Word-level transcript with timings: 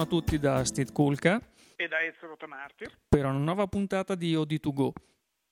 a 0.00 0.06
tutti 0.06 0.38
da 0.38 0.64
Steve 0.64 0.92
Kulka. 0.92 1.40
E 1.76 1.88
da 1.88 2.00
Ezio 2.02 2.28
Rotamartir 2.28 2.90
per 3.08 3.24
una 3.24 3.38
nuova 3.38 3.66
puntata 3.66 4.14
di 4.14 4.34
OD2Go, 4.34 4.90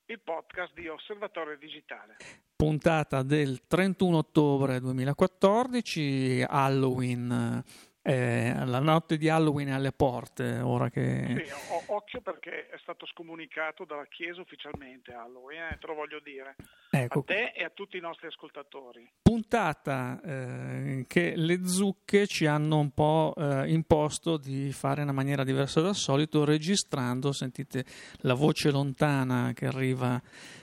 il 0.07 0.21
podcast 0.21 0.73
di 0.75 0.89
Osservatorio 0.89 1.57
Digitale. 1.57 2.17
Puntata 2.57 3.23
del 3.23 3.67
31 3.67 4.17
ottobre 4.17 4.81
2014, 4.81 6.45
Halloween 6.49 7.63
eh, 8.09 8.65
la 8.65 8.79
notte 8.79 9.19
di 9.19 9.29
Halloween 9.29 9.69
è 9.69 9.73
alle 9.73 9.93
porte, 9.93 10.61
ora 10.61 10.89
che... 10.89 11.45
Sì, 11.45 11.53
occhio 11.89 12.23
perché 12.23 12.71
è 12.71 12.79
stato 12.81 13.05
scomunicato 13.05 13.85
dalla 13.85 14.07
Chiesa 14.07 14.41
ufficialmente 14.41 15.13
Halloween, 15.13 15.65
eh, 15.65 15.79
te 15.79 15.87
lo 15.87 15.93
voglio 15.93 16.19
dire. 16.25 16.57
Ecco. 16.91 17.19
A 17.19 17.23
te 17.25 17.53
e 17.55 17.65
a 17.65 17.69
tutti 17.69 17.99
i 17.99 18.01
nostri 18.01 18.29
ascoltatori. 18.29 19.07
Puntata 19.21 20.19
eh, 20.23 21.05
che 21.07 21.35
le 21.37 21.67
zucche 21.67 22.27
ci 22.27 22.47
hanno 22.47 22.79
un 22.79 22.93
po' 22.93 23.35
eh, 23.37 23.71
imposto 23.71 24.39
di 24.39 24.73
fare 24.73 25.03
in 25.03 25.09
una 25.09 25.13
maniera 25.13 25.45
diversa 25.45 25.83
dal 25.83 25.95
solito, 25.95 26.47
registrando, 26.47 27.33
sentite 27.33 27.85
la 28.21 28.33
voce 28.33 28.71
lontana 28.71 29.53
che 29.53 29.67
arriva 29.67 30.19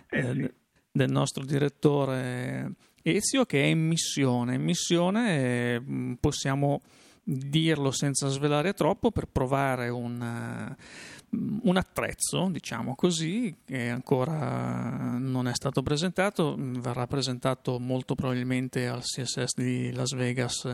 eh, 0.09 0.17
eh, 0.17 0.34
sì. 0.34 0.53
del 0.91 1.12
nostro 1.12 1.45
direttore 1.45 2.73
Ezio 3.03 3.45
che 3.45 3.62
è 3.62 3.66
in 3.66 3.86
missione. 3.86 4.55
In 4.55 4.64
missione 4.64 6.17
possiamo 6.20 6.81
dirlo 7.27 7.89
senza 7.89 8.27
svelare 8.27 8.73
troppo 8.73 9.09
per 9.09 9.25
provare 9.25 9.89
un, 9.89 10.21
eh, 10.21 10.75
un, 11.63 11.75
attrezzo, 11.75 12.49
diciamo 12.52 12.93
così, 12.93 13.55
che 13.66 13.89
ancora 13.89 15.17
non 15.17 15.47
è 15.47 15.53
stato 15.55 15.81
presentato, 15.81 16.55
verrà 16.58 17.08
presentato 17.08 17.80
molto 17.80 18.13
probabilmente 18.13 18.88
al 18.88 19.02
CSS 19.02 19.55
di 19.55 19.91
Las 19.91 20.13
Vegas 20.13 20.72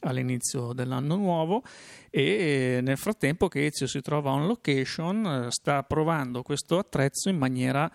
all'inizio 0.00 0.72
dell'anno 0.72 1.14
nuovo 1.14 1.62
e 2.10 2.80
nel 2.82 2.96
frattempo 2.96 3.46
che 3.46 3.66
Ezio 3.66 3.86
si 3.86 4.00
trova 4.00 4.32
on 4.32 4.46
location 4.46 5.46
sta 5.50 5.84
provando 5.84 6.42
questo 6.42 6.78
attrezzo 6.78 7.28
in 7.28 7.36
maniera 7.36 7.88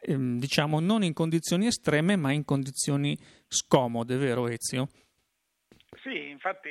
ehm, 0.00 0.38
diciamo 0.38 0.80
non 0.80 1.02
in 1.02 1.14
condizioni 1.14 1.66
estreme 1.66 2.16
ma 2.16 2.32
in 2.32 2.44
condizioni 2.44 3.18
scomode, 3.48 4.16
vero 4.18 4.48
Ezio? 4.48 4.88
Sì, 6.02 6.28
infatti 6.28 6.68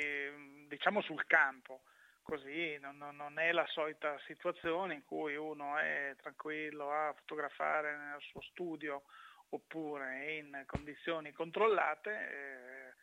diciamo 0.70 1.02
sul 1.02 1.26
campo, 1.26 1.82
così 2.22 2.78
non, 2.78 2.96
non, 2.96 3.38
è 3.38 3.50
la 3.50 3.66
solita 3.66 4.16
situazione 4.20 4.94
in 4.94 5.04
cui 5.04 5.34
uno 5.34 5.76
è 5.76 6.14
tranquillo 6.16 6.92
a 6.92 7.12
fotografare 7.12 7.96
nel 7.96 8.20
suo 8.20 8.40
studio 8.42 9.02
oppure 9.48 10.36
in 10.36 10.62
condizioni 10.66 11.32
controllate, 11.32 12.10
eh, 12.12 12.94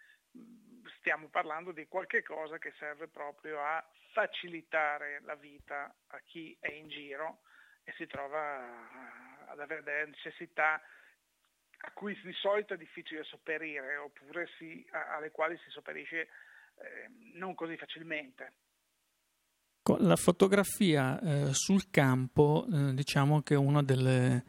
stiamo 1.00 1.28
parlando 1.28 1.74
di 1.74 1.88
qualche 1.88 2.24
cosa 2.24 2.58
che 2.58 2.74
serve 2.78 3.10
proprio 3.10 3.62
a 3.62 3.86
facilitare 4.14 5.20
la 5.24 5.36
vita 5.36 5.94
a 6.08 6.20
chi 6.24 6.56
è 6.62 6.72
in 6.72 6.88
giro 6.88 7.42
e 7.84 7.92
si 7.98 8.08
trova 8.08 9.48
ad 9.48 9.60
avere 9.60 9.84
delle 9.84 10.06
necessità 10.06 10.82
a 11.80 11.92
cui 11.92 12.20
di 12.24 12.34
solito 12.34 12.74
è 12.74 12.78
difficile 12.78 13.24
sopperire 13.24 13.98
oppure 13.98 14.48
si, 14.58 14.88
alle 14.92 15.32
quali 15.32 15.58
si 15.58 15.70
sopperisce 15.70 16.30
non 17.34 17.56
così 17.56 17.78
facilmente. 17.78 18.54
La 20.00 20.18
fotografia 20.18 21.20
eh, 21.20 21.54
sul 21.54 21.90
campo 21.90 22.68
eh, 22.72 22.94
diciamo 22.94 23.42
che 23.42 23.54
è 23.54 23.58
una 23.58 23.82
delle 23.82 24.44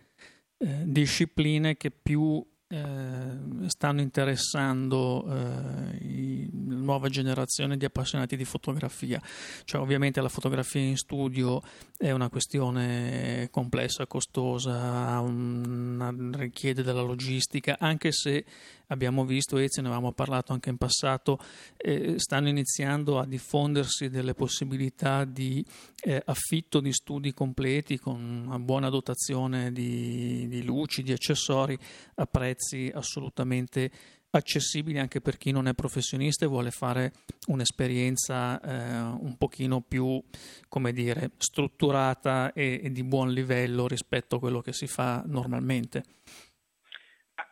eh, 0.57 0.83
discipline 0.85 1.77
che 1.77 1.93
più 1.93 2.45
eh, 2.71 3.69
stanno 3.69 4.01
interessando 4.03 5.25
eh, 5.27 6.49
la 6.69 6.75
nuova 6.75 7.09
generazione 7.09 7.77
di 7.77 7.85
appassionati 7.85 8.37
di 8.37 8.45
fotografia. 8.45 9.23
Cioè, 9.65 9.81
ovviamente 9.81 10.21
la 10.21 10.29
fotografia 10.29 10.81
in 10.81 10.97
studio 10.97 11.63
è 11.97 12.11
una 12.11 12.29
questione 12.29 13.49
complessa, 13.51 14.07
costosa, 14.07 15.19
una, 15.21 16.15
richiede 16.33 16.83
della 16.83 17.01
logistica, 17.01 17.77
anche 17.79 18.13
se 18.13 18.45
abbiamo 18.89 19.25
visto, 19.25 19.57
e 19.57 19.69
ce 19.69 19.81
ne 19.81 19.89
avevamo 19.89 20.13
parlato 20.13 20.53
anche 20.53 20.71
in 20.71 20.77
passato, 20.77 21.39
eh, 21.77 22.19
stanno 22.19 22.49
iniziando 22.49 23.19
a 23.19 23.27
diffondersi 23.27 24.09
delle 24.09 24.35
possibilità 24.35 25.25
di 25.25 25.65
eh, 26.03 26.23
affitto 26.25 26.81
di 26.81 26.93
studi 26.93 27.33
completi 27.33 27.99
con 27.99 28.21
una 28.47 28.59
buona 28.59 28.91
dotazione 28.91 29.73
di, 29.73 30.47
di 30.49 30.63
luci, 30.63 31.03
di 31.03 31.13
accessori 31.13 31.79
a 32.17 32.27
prezzi 32.27 32.91
assolutamente 32.93 33.91
accessibili 34.31 34.99
anche 34.99 35.21
per 35.21 35.39
chi 35.39 35.53
non 35.53 35.69
è 35.69 35.75
professionista 35.75 36.45
e 36.45 36.49
vuole 36.49 36.71
fare 36.71 37.13
un'esperienza 37.47 38.61
eh, 38.61 39.01
un 39.21 39.37
pochino 39.39 39.81
più, 39.81 40.23
come 40.69 40.93
dire, 40.93 41.31
strutturata 41.39 42.53
e, 42.53 42.81
e, 42.83 42.91
di 42.91 43.03
buon 43.05 43.31
livello 43.33 43.87
rispetto 43.87 44.37
a 44.37 44.39
quello 44.39 44.61
che 44.61 44.73
si 44.73 44.87
fa 44.87 45.23
normalmente. 45.27 46.05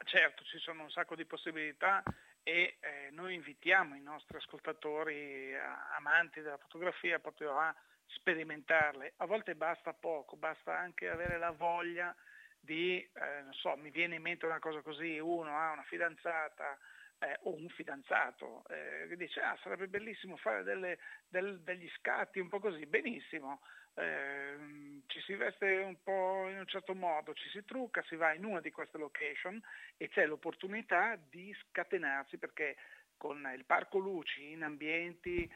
Certo, 0.07 0.45
ci 0.45 0.59
sono 0.59 0.85
un 0.85 0.91
sacco 0.91 1.17
di 1.17 1.25
possibilità 1.25 2.01
e 2.45 2.77
eh, 2.79 3.11
noi 3.11 3.35
invitiamo 3.35 3.97
i 3.97 4.01
nostri 4.01 4.37
ascoltatori 4.37 5.53
amanti 5.97 6.41
della 6.43 6.59
fotografia 6.59 7.19
proprio 7.19 7.59
a 7.59 7.75
sperimentarle. 8.07 9.15
A 9.17 9.27
volte 9.27 9.57
basta 9.57 9.93
poco, 9.95 10.37
basta 10.37 10.79
anche 10.79 11.09
avere 11.09 11.39
la 11.39 11.51
voglia 11.51 12.15
di, 12.61 12.99
eh, 13.01 13.43
non 13.43 13.53
so, 13.55 13.75
mi 13.77 13.91
viene 13.91 14.15
in 14.15 14.23
mente 14.23 14.47
una 14.47 14.61
cosa 14.61 14.81
così, 14.81 15.19
uno 15.19 15.59
ha 15.59 15.73
una 15.73 15.83
fidanzata 15.83 16.79
eh, 17.19 17.39
o 17.43 17.57
un 17.57 17.69
fidanzato 17.71 18.63
eh, 18.69 19.09
che 19.09 19.17
dice 19.17 19.41
ah 19.41 19.59
sarebbe 19.61 19.89
bellissimo 19.89 20.37
fare 20.37 20.63
delle, 20.63 20.99
del, 21.27 21.61
degli 21.63 21.89
scatti 21.97 22.39
un 22.39 22.49
po' 22.49 22.61
così, 22.61 22.87
benissimo, 22.87 23.61
eh, 23.97 25.03
ci 25.07 25.21
si 25.23 25.35
veste 25.35 25.79
un 25.79 25.97
po' 26.03 26.49
in 26.49 26.59
un 26.59 26.67
certo 26.67 26.95
modo, 26.95 27.35
ci 27.35 27.49
si 27.49 27.65
trucca, 27.65 28.03
si 28.09 28.17
va 28.17 28.35
in 28.35 28.45
una 28.45 28.61
di 28.61 28.71
queste 28.71 28.99
location 28.99 29.61
e 29.97 30.09
c'è 30.09 30.27
l'opportunità 30.27 31.17
di 31.17 31.55
scatenarsi 31.69 32.39
perché 32.39 32.77
con 33.17 33.51
il 33.57 33.65
parco 33.65 33.99
luci 33.99 34.51
in 34.51 34.63
ambienti 34.63 35.51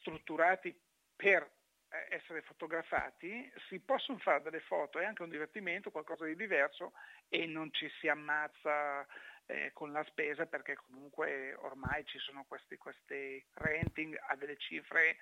strutturati 0.00 0.78
per 1.14 1.48
eh, 1.88 2.16
essere 2.16 2.42
fotografati, 2.42 3.50
si 3.68 3.80
possono 3.80 4.18
fare 4.18 4.42
delle 4.42 4.60
foto, 4.60 4.98
è 4.98 5.04
anche 5.04 5.22
un 5.22 5.30
divertimento, 5.30 5.90
qualcosa 5.90 6.24
di 6.26 6.36
diverso 6.36 6.92
e 7.28 7.46
non 7.46 7.72
ci 7.72 7.88
si 8.00 8.08
ammazza 8.08 9.06
eh, 9.46 9.70
con 9.72 9.92
la 9.92 10.04
spesa 10.04 10.46
perché 10.46 10.74
comunque 10.74 11.54
ormai 11.54 12.04
ci 12.04 12.18
sono 12.18 12.44
questi, 12.46 12.76
questi 12.76 13.44
renting 13.54 14.18
a 14.28 14.36
delle 14.36 14.56
cifre 14.56 15.16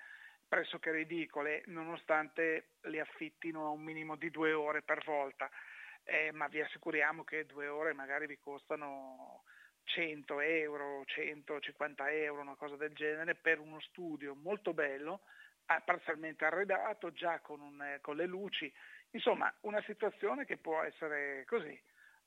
pressoché 0.47 0.91
ridicole, 0.91 1.63
nonostante 1.65 2.71
li 2.83 2.99
affittino 2.99 3.65
a 3.65 3.69
un 3.69 3.81
minimo 3.81 4.15
di 4.15 4.29
due 4.29 4.53
ore 4.53 4.81
per 4.81 5.03
volta, 5.03 5.49
eh, 6.03 6.31
ma 6.31 6.47
vi 6.47 6.61
assicuriamo 6.61 7.23
che 7.23 7.45
due 7.45 7.67
ore 7.67 7.93
magari 7.93 8.27
vi 8.27 8.37
costano 8.39 9.43
100 9.85 10.39
euro, 10.41 11.03
150 11.05 12.11
euro, 12.11 12.41
una 12.41 12.55
cosa 12.55 12.75
del 12.75 12.93
genere, 12.93 13.35
per 13.35 13.59
uno 13.59 13.79
studio 13.81 14.35
molto 14.35 14.73
bello 14.73 15.21
parzialmente 15.83 16.45
arredato, 16.45 17.11
già 17.11 17.39
con, 17.39 17.59
un, 17.59 17.81
eh, 17.81 17.99
con, 18.01 18.15
le 18.15 18.27
luci, 18.27 18.71
insomma 19.11 19.51
una 19.61 19.81
situazione 19.81 20.45
che 20.45 20.57
può 20.57 20.81
essere 20.83 21.43
così. 21.47 21.69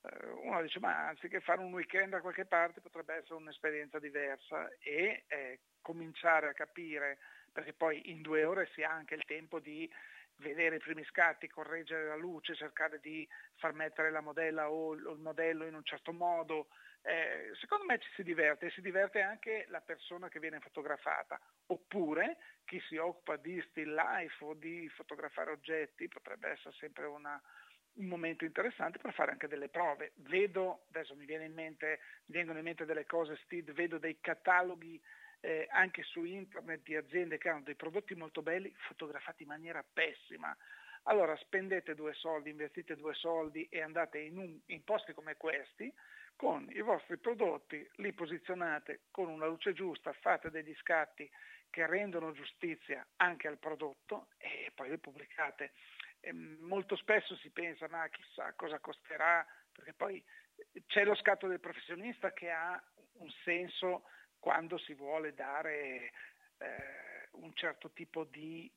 Eh, 0.03 0.27
uno 0.43 0.63
dice 0.63 0.81
ma 0.81 1.07
anziché 1.09 1.41
fare 1.41 1.61
un 1.61 1.73
weekend 1.73 2.11
da 2.11 2.21
qualche 2.21 2.47
parte 2.47 2.81
potrebbe 2.81 3.15
essere 3.15 3.35
un'esperienza 3.35 3.99
diversa. 3.99 4.69
E 4.81 5.25
eh, 5.29 5.61
cominciare 5.81 6.49
a 6.49 6.53
capire, 6.55 7.19
perché 7.53 7.73
poi 7.73 8.11
in 8.11 8.23
due 8.23 8.45
ore 8.45 8.69
si 8.75 8.83
ha 8.83 8.91
anche 8.91 9.15
il 9.15 9.25
tempo 9.25 9.59
di 9.59 9.91
vedere 10.39 10.77
i 10.77 10.81
primi 10.81 11.05
scatti, 11.05 11.49
correggere 11.49 12.07
la 12.07 12.17
luce, 12.17 12.55
cercare 12.55 13.01
di 13.01 13.27
far 13.57 13.73
mettere 13.73 14.11
la 14.11 14.21
modella 14.21 14.71
o 14.71 14.95
il 14.95 15.19
modello 15.19 15.67
in 15.67 15.75
un 15.75 15.85
certo 15.85 16.13
modo, 16.13 16.69
eh, 17.03 17.51
secondo 17.61 17.85
me 17.85 17.99
ci 17.99 18.09
si 18.15 18.23
diverte 18.23 18.67
e 18.67 18.71
si 18.71 18.81
diverte 18.81 19.21
anche 19.21 19.67
la 19.69 19.81
persona 19.81 20.29
che 20.29 20.41
viene 20.41 20.61
fotografata, 20.61 21.41
oppure 21.67 22.37
chi 22.65 22.81
si 22.89 22.97
occupa 22.97 23.37
di 23.37 23.61
still 23.71 23.95
life 23.95 24.45
o 24.45 24.55
di 24.55 24.89
fotografare 24.91 25.51
oggetti 25.51 26.09
potrebbe 26.09 26.51
essere 26.51 26.75
sempre 26.79 27.07
una, 27.07 27.41
un 27.95 28.07
momento 28.07 28.45
interessante 28.45 28.99
per 28.99 29.13
fare 29.13 29.33
anche 29.33 29.49
delle 29.49 29.69
prove. 29.69 30.13
Vedo, 30.17 30.85
adesso 30.89 31.15
mi, 31.17 31.25
viene 31.25 31.47
in 31.47 31.55
mente, 31.55 32.01
mi 32.27 32.35
vengono 32.37 32.59
in 32.59 32.65
mente 32.65 32.85
delle 32.85 33.07
cose, 33.07 33.39
Steve, 33.45 33.73
vedo 33.73 33.99
dei 33.99 34.19
cataloghi 34.21 35.01
eh, 35.41 35.67
anche 35.71 36.03
su 36.03 36.25
internet 36.25 36.83
di 36.83 36.97
aziende 36.97 37.39
che 37.39 37.49
hanno 37.49 37.63
dei 37.63 37.77
prodotti 37.77 38.15
molto 38.15 38.43
belli 38.43 38.73
fotografati 38.89 39.43
in 39.43 39.49
maniera 39.49 39.85
pessima. 39.93 40.57
Allora 41.05 41.37
spendete 41.37 41.95
due 41.95 42.13
soldi, 42.15 42.51
investite 42.51 42.97
due 42.97 43.15
soldi 43.15 43.67
e 43.71 43.81
andate 43.81 44.19
in, 44.19 44.37
un, 44.37 44.59
in 44.67 44.85
posti 44.85 45.13
come 45.13 45.37
questi 45.37 45.93
con 46.37 46.69
i 46.71 46.83
vostri 46.83 47.19
prodotti, 47.19 47.85
li 47.97 48.13
posizionate 48.13 49.01
con 49.11 49.29
una 49.29 49.47
luce 49.47 49.73
giusta, 49.73 50.13
fate 50.13 50.51
degli 50.51 50.75
scatti 50.77 51.29
che 51.69 51.87
rendono 51.87 52.33
giustizia 52.33 53.05
anche 53.17 53.49
al 53.49 53.59
prodotto 53.59 54.29
e 54.39 54.71
poi 54.75 54.91
li 54.91 54.99
pubblicate. 54.99 55.73
E 56.21 56.33
molto 56.33 56.95
spesso 56.97 57.37
si 57.37 57.51
pensa 57.51 57.89
ma 57.89 58.09
chissà 58.09 58.53
cosa 58.55 58.79
costerà, 58.79 59.45
perché 59.73 59.95
poi 59.95 60.23
c'è 60.87 61.05
lo 61.05 61.15
scatto 61.17 61.49
del 61.49 61.61
professionista 61.61 62.33
che 62.33 62.51
ha 62.51 62.81
un 63.15 63.31
senso 63.43 64.05
quando 64.39 64.79
si 64.79 64.95
vuole 64.95 65.35
dare 65.35 66.13
eh, 66.59 67.29
un 67.33 67.55
certo 67.55 67.91
tipo 67.91 68.25
di 68.25 68.71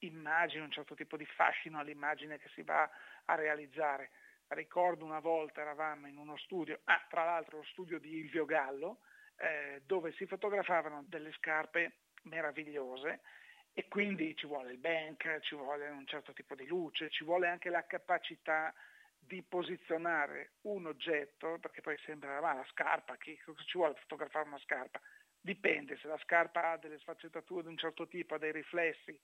immagine, 0.00 0.64
un 0.64 0.70
certo 0.70 0.94
tipo 0.94 1.16
di 1.16 1.26
fascino 1.26 1.78
all'immagine 1.78 2.38
che 2.38 2.48
si 2.54 2.62
va 2.62 2.88
a 3.24 3.34
realizzare. 3.34 4.10
Ricordo 4.48 5.04
una 5.04 5.20
volta 5.20 5.62
eravamo 5.62 6.06
in 6.06 6.16
uno 6.16 6.36
studio, 6.36 6.80
ah, 6.84 7.04
tra 7.08 7.24
l'altro 7.24 7.58
lo 7.58 7.64
studio 7.64 7.98
di 7.98 8.18
Ilvio 8.18 8.44
Gallo, 8.44 9.00
eh, 9.36 9.82
dove 9.86 10.12
si 10.12 10.26
fotografavano 10.26 11.04
delle 11.08 11.32
scarpe 11.32 11.92
meravigliose 12.24 13.20
e 13.72 13.88
quindi 13.88 14.36
ci 14.36 14.46
vuole 14.46 14.72
il 14.72 14.78
bank, 14.78 15.40
ci 15.40 15.56
vuole 15.56 15.88
un 15.88 16.06
certo 16.06 16.32
tipo 16.32 16.54
di 16.54 16.66
luce, 16.66 17.10
ci 17.10 17.24
vuole 17.24 17.48
anche 17.48 17.70
la 17.70 17.84
capacità 17.86 18.72
di 19.26 19.42
posizionare 19.42 20.52
un 20.62 20.86
oggetto, 20.86 21.58
perché 21.60 21.80
poi 21.80 21.96
sembra 22.04 22.40
ma 22.40 22.54
la 22.54 22.66
scarpa, 22.70 23.16
chi 23.16 23.38
ci 23.66 23.78
vuole 23.78 23.94
fotografare 23.94 24.48
una 24.48 24.58
scarpa? 24.58 25.00
Dipende, 25.40 25.96
se 25.98 26.08
la 26.08 26.18
scarpa 26.18 26.70
ha 26.70 26.76
delle 26.78 26.98
sfaccettature 26.98 27.62
di 27.62 27.68
un 27.68 27.76
certo 27.76 28.06
tipo, 28.06 28.34
ha 28.34 28.38
dei 28.38 28.52
riflessi, 28.52 29.18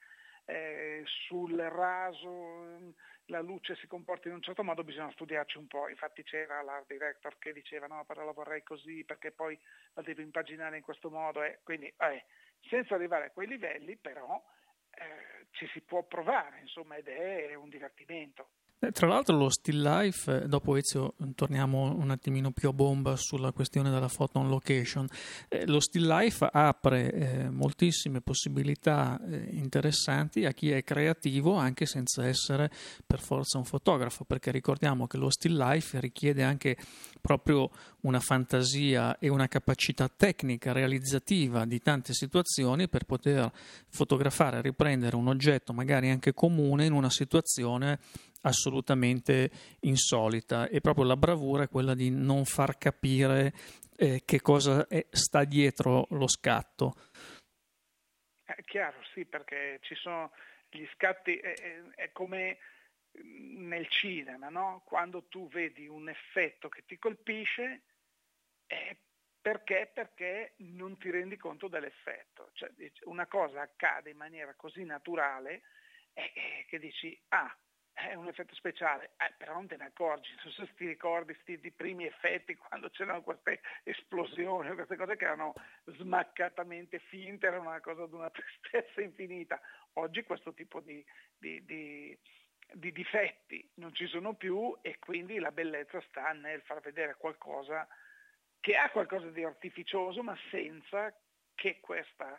eh, 0.44 1.02
sul 1.05 1.56
raso 1.56 2.94
la 3.26 3.41
luce 3.41 3.76
si 3.76 3.87
comporta 3.87 4.29
in 4.29 4.35
un 4.35 4.43
certo 4.43 4.64
modo, 4.64 4.85
bisogna 4.85 5.11
studiarci 5.12 5.56
un 5.56 5.67
po'. 5.67 5.88
Infatti 5.88 6.23
c'era 6.23 6.61
l'art 6.62 6.87
director 6.88 7.38
che 7.38 7.52
diceva 7.52 7.87
no, 7.87 8.05
però 8.05 8.25
la 8.25 8.32
vorrei 8.32 8.62
così 8.62 9.05
perché 9.05 9.31
poi 9.31 9.58
la 9.94 10.02
devo 10.02 10.20
impaginare 10.20 10.76
in 10.76 10.82
questo 10.82 11.11
modo. 11.11 11.43
Eh. 11.43 11.61
Quindi 11.62 11.87
eh, 11.87 12.25
senza 12.69 12.94
arrivare 12.94 13.26
a 13.26 13.31
quei 13.31 13.47
livelli 13.47 13.97
però 13.97 14.43
eh, 14.91 15.47
ci 15.52 15.67
si 15.69 15.81
può 15.82 16.02
provare, 16.05 16.61
insomma, 16.61 16.97
ed 16.97 17.08
è 17.08 17.55
un 17.55 17.69
divertimento. 17.69 18.50
Eh, 18.82 18.92
tra 18.92 19.06
l'altro 19.06 19.36
lo 19.36 19.50
still 19.50 19.82
life, 19.82 20.44
eh, 20.44 20.48
dopo 20.48 20.74
Ezio 20.74 21.14
torniamo 21.34 21.94
un 21.94 22.10
attimino 22.10 22.50
più 22.50 22.70
a 22.70 22.72
bomba 22.72 23.14
sulla 23.14 23.52
questione 23.52 23.90
della 23.90 24.08
photo 24.08 24.38
on 24.38 24.48
location, 24.48 25.06
eh, 25.48 25.66
lo 25.66 25.80
still 25.80 26.08
life 26.08 26.48
apre 26.50 27.12
eh, 27.12 27.50
moltissime 27.50 28.22
possibilità 28.22 29.20
eh, 29.22 29.48
interessanti 29.50 30.46
a 30.46 30.52
chi 30.52 30.70
è 30.70 30.82
creativo 30.82 31.56
anche 31.56 31.84
senza 31.84 32.26
essere 32.26 32.70
per 33.06 33.20
forza 33.20 33.58
un 33.58 33.66
fotografo, 33.66 34.24
perché 34.24 34.50
ricordiamo 34.50 35.06
che 35.06 35.18
lo 35.18 35.28
still 35.28 35.58
life 35.58 36.00
richiede 36.00 36.42
anche 36.42 36.78
proprio 37.20 37.70
una 38.02 38.20
fantasia 38.20 39.19
e 39.19 39.28
una 39.28 39.49
capacità 39.49 40.08
tecnica 40.08 40.72
realizzativa 40.72 41.64
di 41.64 41.81
tante 41.81 42.12
situazioni 42.12 42.88
per 42.88 43.05
poter 43.05 43.50
fotografare 43.88 44.58
e 44.58 44.62
riprendere 44.62 45.17
un 45.17 45.28
oggetto 45.28 45.72
magari 45.72 46.11
anche 46.11 46.32
comune 46.32 46.87
in 46.87 46.93
una 46.93 47.11
situazione 47.11 47.99
assolutamente 48.43 49.50
insolita 49.81 50.69
e 50.69 50.81
proprio 50.81 51.05
la 51.05 51.17
bravura 51.17 51.64
è 51.64 51.69
quella 51.69 51.94
di 51.94 52.11
non 52.11 52.44
far 52.44 52.78
capire 52.78 53.52
eh, 53.96 54.23
che 54.25 54.40
cosa 54.40 54.87
è, 54.88 55.06
sta 55.11 55.44
dietro 55.44 56.06
lo 56.11 56.26
scatto. 56.26 56.94
È 58.44 58.62
chiaro, 58.64 58.99
sì, 59.12 59.26
perché 59.26 59.78
ci 59.82 59.94
sono 59.94 60.32
gli 60.70 60.87
scatti, 60.94 61.37
è, 61.37 61.55
è 61.94 62.11
come 62.12 62.58
nel 63.22 63.88
cinema, 63.88 64.48
no? 64.48 64.82
quando 64.84 65.24
tu 65.24 65.48
vedi 65.48 65.86
un 65.86 66.08
effetto 66.08 66.68
che 66.68 66.84
ti 66.84 66.98
colpisce, 66.98 67.82
è 68.66 68.96
perché? 69.40 69.90
Perché 69.92 70.52
non 70.58 70.98
ti 70.98 71.10
rendi 71.10 71.36
conto 71.38 71.66
dell'effetto. 71.66 72.50
Cioè, 72.52 72.70
una 73.04 73.26
cosa 73.26 73.62
accade 73.62 74.10
in 74.10 74.18
maniera 74.18 74.54
così 74.54 74.84
naturale 74.84 75.62
eh, 76.12 76.66
che 76.68 76.78
dici, 76.78 77.18
ah, 77.28 77.56
è 77.92 78.14
un 78.14 78.28
effetto 78.28 78.54
speciale, 78.54 79.12
eh, 79.16 79.34
però 79.36 79.54
non 79.54 79.66
te 79.66 79.76
ne 79.76 79.86
accorgi, 79.86 80.30
non 80.42 80.52
so 80.52 80.64
se 80.64 80.74
ti 80.74 80.86
ricordi 80.86 81.34
questi 81.34 81.70
primi 81.70 82.06
effetti 82.06 82.54
quando 82.54 82.88
c'erano 82.90 83.22
queste 83.22 83.60
esplosioni, 83.82 84.74
queste 84.74 84.96
cose 84.96 85.16
che 85.16 85.24
erano 85.24 85.52
smaccatamente 85.84 86.98
finte, 86.98 87.46
era 87.46 87.60
una 87.60 87.80
cosa 87.80 88.06
di 88.06 88.14
una 88.14 88.30
tristezza 88.30 89.00
infinita. 89.00 89.60
Oggi 89.94 90.22
questo 90.22 90.52
tipo 90.54 90.80
di, 90.80 91.04
di, 91.36 91.64
di, 91.64 92.18
di 92.75 92.93
difetti 92.93 93.69
non 93.75 93.94
ci 93.94 94.06
sono 94.06 94.34
più 94.34 94.76
e 94.82 94.99
quindi 94.99 95.38
la 95.38 95.52
bellezza 95.52 96.00
sta 96.08 96.32
nel 96.32 96.62
far 96.62 96.81
vedere 96.81 97.17
qualcosa 97.17 97.87
che 98.61 98.76
ha 98.76 98.90
qualcosa 98.90 99.28
di 99.31 99.43
artificioso 99.43 100.22
ma 100.22 100.37
senza 100.50 101.14
che 101.55 101.81
questa 101.81 102.38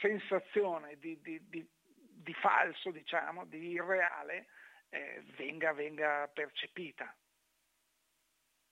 sensazione 0.00 0.96
di, 0.98 1.20
di, 1.20 1.40
di, 1.48 1.66
di 1.88 2.34
falso, 2.34 2.90
diciamo, 2.90 3.44
di 3.46 3.70
irreale, 3.70 4.46
eh, 4.90 5.22
venga, 5.36 5.72
venga 5.72 6.28
percepita. 6.32 7.14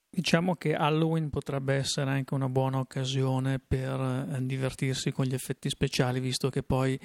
Diciamo 0.09 0.55
che 0.55 0.75
Halloween 0.75 1.29
potrebbe 1.29 1.75
essere 1.75 2.11
anche 2.11 2.33
una 2.33 2.49
buona 2.49 2.79
occasione 2.79 3.59
per 3.59 4.01
eh, 4.01 4.47
divertirsi 4.47 5.13
con 5.13 5.27
gli 5.27 5.35
effetti 5.35 5.69
speciali, 5.69 6.21
visto 6.21 6.49
che 6.49 6.63
poi 6.63 6.99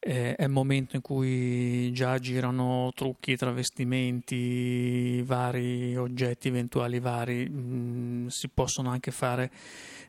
eh, 0.00 0.34
è 0.34 0.42
il 0.42 0.50
momento 0.50 0.96
in 0.96 1.02
cui 1.02 1.92
già 1.92 2.18
girano 2.18 2.90
trucchi, 2.94 3.36
travestimenti, 3.36 5.22
vari 5.22 5.96
oggetti 5.96 6.48
eventuali 6.48 6.98
vari, 6.98 7.48
mm, 7.48 8.26
si 8.28 8.48
possono 8.48 8.90
anche 8.90 9.12
fare 9.12 9.50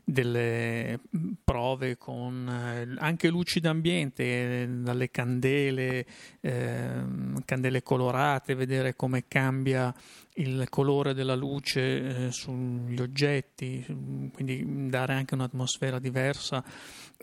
delle 0.02 0.98
mm, 1.16 1.32
prove 1.44 1.96
con 1.96 2.48
eh, 2.48 2.94
anche 2.98 3.28
luci 3.28 3.60
d'ambiente, 3.60 4.66
dalle 4.80 5.10
candele, 5.10 6.06
eh, 6.40 7.02
candele 7.44 7.82
colorate, 7.82 8.54
vedere 8.54 8.96
come 8.96 9.24
cambia 9.28 9.94
il 10.38 10.66
colore 10.68 11.14
della 11.14 11.34
luce 11.34 12.26
eh, 12.26 12.32
sugli 12.32 13.00
oggetti, 13.00 13.84
quindi 14.32 14.88
dare 14.88 15.14
anche 15.14 15.34
un'atmosfera 15.34 15.98
diversa. 15.98 16.64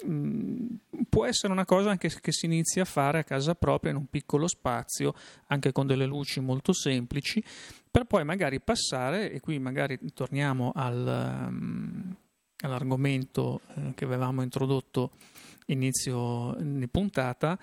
Mm, 0.05 0.75
può 1.09 1.25
essere 1.25 1.53
una 1.53 1.65
cosa 1.65 1.91
anche 1.91 2.09
che 2.21 2.31
si 2.31 2.45
inizia 2.45 2.81
a 2.81 2.85
fare 2.85 3.19
a 3.19 3.23
casa 3.23 3.55
propria 3.55 3.91
in 3.91 3.97
un 3.97 4.07
piccolo 4.07 4.47
spazio, 4.47 5.13
anche 5.47 5.71
con 5.71 5.87
delle 5.87 6.05
luci 6.05 6.39
molto 6.39 6.73
semplici, 6.73 7.43
per 7.89 8.05
poi 8.05 8.25
magari 8.25 8.59
passare, 8.59 9.31
e 9.31 9.39
qui 9.39 9.59
magari 9.59 9.97
torniamo 10.13 10.71
al, 10.75 11.45
um, 11.47 12.15
all'argomento 12.63 13.61
eh, 13.75 13.93
che 13.95 14.03
avevamo 14.03 14.41
introdotto 14.41 15.11
inizio 15.67 16.55
di 16.59 16.87
puntata, 16.89 17.57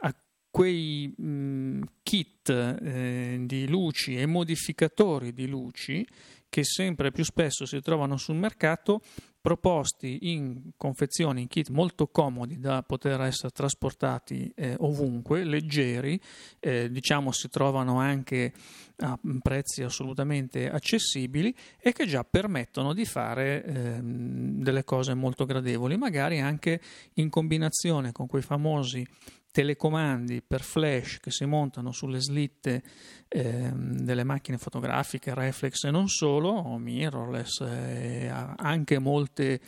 a 0.00 0.14
quei 0.56 1.12
mh, 1.14 1.82
kit 2.02 2.48
eh, 2.48 3.36
di 3.42 3.68
luci 3.68 4.16
e 4.16 4.24
modificatori 4.24 5.34
di 5.34 5.46
luci 5.46 6.06
che 6.48 6.64
sempre 6.64 7.10
più 7.10 7.24
spesso 7.24 7.66
si 7.66 7.78
trovano 7.82 8.16
sul 8.16 8.36
mercato 8.36 9.02
proposti 9.38 10.30
in 10.32 10.70
confezioni, 10.78 11.42
in 11.42 11.48
kit 11.48 11.68
molto 11.68 12.08
comodi 12.08 12.58
da 12.58 12.82
poter 12.82 13.20
essere 13.20 13.50
trasportati 13.50 14.50
eh, 14.56 14.74
ovunque, 14.78 15.44
leggeri, 15.44 16.18
eh, 16.58 16.90
diciamo 16.90 17.32
si 17.32 17.50
trovano 17.50 18.00
anche 18.00 18.54
a 18.96 19.18
prezzi 19.42 19.82
assolutamente 19.82 20.70
accessibili 20.70 21.54
e 21.78 21.92
che 21.92 22.06
già 22.06 22.24
permettono 22.24 22.94
di 22.94 23.04
fare 23.04 23.62
eh, 23.62 24.00
delle 24.02 24.84
cose 24.84 25.12
molto 25.12 25.44
gradevoli, 25.44 25.98
magari 25.98 26.40
anche 26.40 26.80
in 27.14 27.28
combinazione 27.28 28.10
con 28.10 28.26
quei 28.26 28.42
famosi 28.42 29.06
telecomandi 29.56 30.42
per 30.42 30.60
flash 30.60 31.18
che 31.18 31.30
si 31.30 31.46
montano 31.46 31.90
sulle 31.90 32.20
slitte 32.20 32.82
eh, 33.26 33.72
delle 33.72 34.22
macchine 34.22 34.58
fotografiche, 34.58 35.32
reflex 35.32 35.84
e 35.84 35.90
non 35.90 36.08
solo, 36.08 36.76
mirrorless, 36.76 37.60
eh, 37.62 38.28
anche 38.28 38.98
molte 38.98 39.58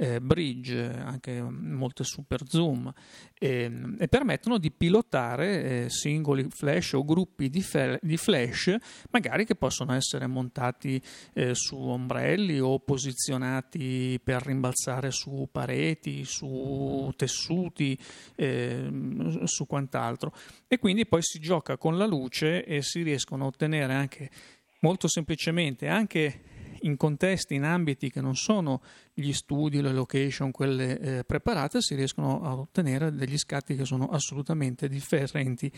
eh, 0.00 0.20
bridge, 0.20 0.78
anche 0.78 1.42
molte 1.42 2.04
super 2.04 2.42
zoom, 2.46 2.92
e, 3.36 3.70
e 3.98 4.08
permettono 4.08 4.58
di 4.58 4.70
pilotare 4.70 5.84
eh, 5.84 5.90
singoli 5.90 6.46
flash 6.50 6.92
o 6.92 7.04
gruppi 7.04 7.50
di, 7.50 7.62
fe- 7.62 7.98
di, 8.00 8.16
flash, 8.16 8.76
magari 9.10 9.44
che 9.44 9.56
possono 9.56 9.92
essere 9.94 10.28
montati 10.28 11.02
eh, 11.34 11.54
su 11.54 11.76
ombrelli 11.76 12.60
o 12.60 12.78
posizionati 12.78 14.20
per 14.22 14.42
rimbalzare 14.42 15.10
su 15.10 15.48
pareti, 15.50 16.24
su 16.24 17.12
tessuti, 17.16 17.98
ehm, 18.36 19.44
su 19.44 19.66
quant'altro. 19.66 20.32
E 20.68 20.78
quindi 20.78 21.06
poi 21.06 21.22
si 21.22 21.40
gioca 21.40 21.76
con 21.76 21.98
la 21.98 22.06
luce 22.06 22.64
e 22.64 22.82
si 22.82 23.02
riescono 23.02 23.44
a 23.44 23.48
ottenere 23.48 23.94
anche 23.94 24.30
molto 24.80 25.08
semplicemente 25.08 25.88
anche 25.88 26.40
in 26.82 26.96
contesti, 26.96 27.54
in 27.54 27.64
ambiti 27.64 28.10
che 28.10 28.20
non 28.20 28.36
sono 28.36 28.82
gli 29.12 29.32
studi, 29.32 29.80
le 29.80 29.92
location, 29.92 30.50
quelle 30.50 30.98
eh, 30.98 31.24
preparate, 31.24 31.80
si 31.80 31.94
riescono 31.94 32.42
a 32.42 32.54
ottenere 32.54 33.12
degli 33.12 33.36
scatti 33.36 33.74
che 33.74 33.84
sono 33.84 34.06
assolutamente 34.06 34.88
differenti 34.88 35.70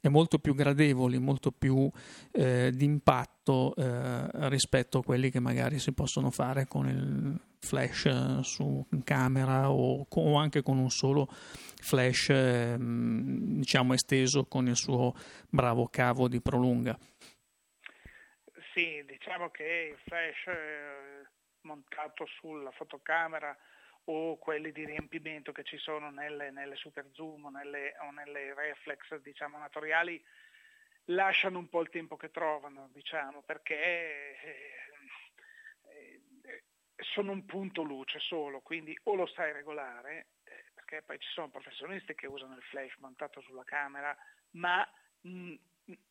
e 0.00 0.08
molto 0.08 0.38
più 0.38 0.54
gradevoli, 0.54 1.18
molto 1.18 1.50
più 1.50 1.90
eh, 2.32 2.70
d'impatto 2.74 3.74
eh, 3.76 4.48
rispetto 4.48 4.98
a 4.98 5.02
quelli 5.04 5.30
che 5.30 5.40
magari 5.40 5.78
si 5.78 5.92
possono 5.92 6.30
fare 6.30 6.66
con 6.66 6.88
il 6.88 7.40
flash 7.60 8.06
eh, 8.06 8.38
su 8.42 8.84
camera 9.04 9.70
o, 9.70 10.06
o, 10.08 10.34
anche 10.36 10.62
con 10.62 10.78
un 10.78 10.90
solo 10.90 11.28
flash 11.28 12.28
ehm, 12.30 13.58
diciamo 13.58 13.94
esteso 13.94 14.44
con 14.44 14.68
il 14.68 14.76
suo 14.76 15.14
bravo 15.48 15.88
cavo 15.90 16.28
di 16.28 16.40
prolunga. 16.40 16.98
Sì, 18.78 19.02
diciamo 19.06 19.50
che 19.50 19.90
il 19.92 19.98
flash 20.06 20.46
eh, 20.46 21.26
montato 21.62 22.26
sulla 22.26 22.70
fotocamera 22.70 23.58
o 24.04 24.36
quelli 24.38 24.70
di 24.70 24.84
riempimento 24.84 25.50
che 25.50 25.64
ci 25.64 25.76
sono 25.78 26.12
nelle, 26.12 26.52
nelle 26.52 26.76
super 26.76 27.08
zoom 27.10 27.46
o 27.46 27.50
nelle, 27.50 27.96
o 27.98 28.12
nelle 28.12 28.54
reflex 28.54 29.16
diciamo, 29.16 29.56
amatoriali 29.56 30.24
lasciano 31.06 31.58
un 31.58 31.68
po' 31.68 31.80
il 31.80 31.88
tempo 31.88 32.16
che 32.16 32.30
trovano, 32.30 32.88
diciamo, 32.92 33.42
perché 33.42 33.74
eh, 33.74 34.60
eh, 36.44 36.62
sono 36.98 37.32
un 37.32 37.44
punto 37.46 37.82
luce 37.82 38.20
solo, 38.20 38.60
quindi 38.60 38.96
o 39.04 39.16
lo 39.16 39.26
sai 39.26 39.52
regolare, 39.52 40.28
eh, 40.44 40.66
perché 40.72 41.02
poi 41.02 41.18
ci 41.18 41.28
sono 41.30 41.50
professionisti 41.50 42.14
che 42.14 42.28
usano 42.28 42.54
il 42.54 42.62
flash 42.62 42.94
montato 42.98 43.40
sulla 43.40 43.64
camera, 43.64 44.16
ma 44.50 44.88
mh, 45.22 45.54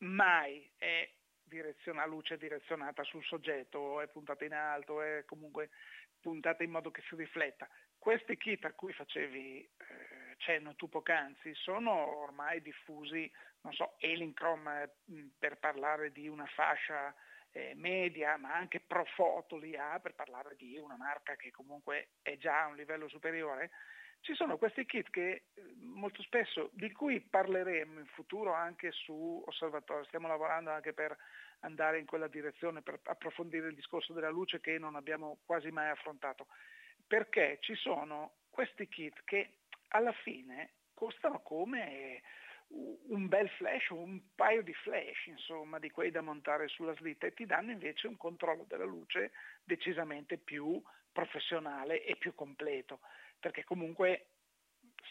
mai 0.00 0.70
è 0.76 1.08
direziona, 1.48 2.06
luce 2.06 2.36
direzionata 2.36 3.02
sul 3.04 3.24
soggetto, 3.24 4.00
è 4.00 4.08
puntata 4.08 4.44
in 4.44 4.52
alto, 4.52 5.02
è 5.02 5.24
comunque 5.24 5.70
puntata 6.20 6.62
in 6.62 6.70
modo 6.70 6.90
che 6.90 7.02
si 7.08 7.16
rifletta. 7.16 7.68
Questi 7.98 8.36
kit 8.36 8.64
a 8.64 8.72
cui 8.72 8.92
facevi 8.92 9.60
eh, 9.60 10.36
cenno 10.38 10.74
tu 10.76 10.88
poc'anzi 10.88 11.52
sono 11.54 12.20
ormai 12.22 12.62
diffusi, 12.62 13.30
non 13.62 13.72
so, 13.72 13.96
Elincrom 13.98 14.68
eh, 14.68 14.90
per 15.36 15.58
parlare 15.58 16.12
di 16.12 16.28
una 16.28 16.46
fascia 16.46 17.14
eh, 17.50 17.72
media, 17.74 18.36
ma 18.36 18.54
anche 18.54 18.80
Profoto 18.80 19.56
li 19.56 19.76
ha 19.76 19.98
per 20.00 20.14
parlare 20.14 20.54
di 20.56 20.78
una 20.78 20.96
marca 20.96 21.36
che 21.36 21.50
comunque 21.50 22.10
è 22.22 22.36
già 22.36 22.62
a 22.62 22.66
un 22.66 22.76
livello 22.76 23.08
superiore. 23.08 23.70
Ci 24.20 24.34
sono 24.34 24.58
questi 24.58 24.84
kit 24.84 25.10
che 25.10 25.30
eh, 25.30 25.62
molto 25.80 26.22
spesso, 26.22 26.70
di 26.72 26.92
cui 26.92 27.20
parleremo 27.20 27.98
in 27.98 28.06
futuro 28.06 28.52
anche 28.52 28.90
su 28.92 29.42
Osservatorio, 29.46 30.04
stiamo 30.04 30.28
lavorando 30.28 30.70
anche 30.70 30.92
per 30.92 31.16
andare 31.60 31.98
in 31.98 32.06
quella 32.06 32.28
direzione, 32.28 32.82
per 32.82 33.00
approfondire 33.04 33.68
il 33.68 33.74
discorso 33.74 34.12
della 34.12 34.30
luce 34.30 34.60
che 34.60 34.78
non 34.78 34.96
abbiamo 34.96 35.38
quasi 35.44 35.70
mai 35.70 35.88
affrontato, 35.88 36.46
perché 37.06 37.58
ci 37.60 37.74
sono 37.74 38.34
questi 38.50 38.88
kit 38.88 39.22
che 39.24 39.58
alla 39.88 40.12
fine 40.12 40.74
costano 40.94 41.40
come 41.40 42.22
un 42.70 43.28
bel 43.28 43.48
flash 43.50 43.90
o 43.90 43.94
un 43.96 44.20
paio 44.34 44.62
di 44.62 44.74
flash, 44.74 45.26
insomma, 45.26 45.78
di 45.78 45.90
quei 45.90 46.10
da 46.10 46.20
montare 46.20 46.68
sulla 46.68 46.94
slitta 46.94 47.26
e 47.26 47.32
ti 47.32 47.46
danno 47.46 47.70
invece 47.70 48.08
un 48.08 48.16
controllo 48.16 48.64
della 48.68 48.84
luce 48.84 49.32
decisamente 49.64 50.36
più 50.36 50.80
professionale 51.10 52.04
e 52.04 52.16
più 52.16 52.34
completo 52.34 53.00
perché 53.38 53.64
comunque 53.64 54.26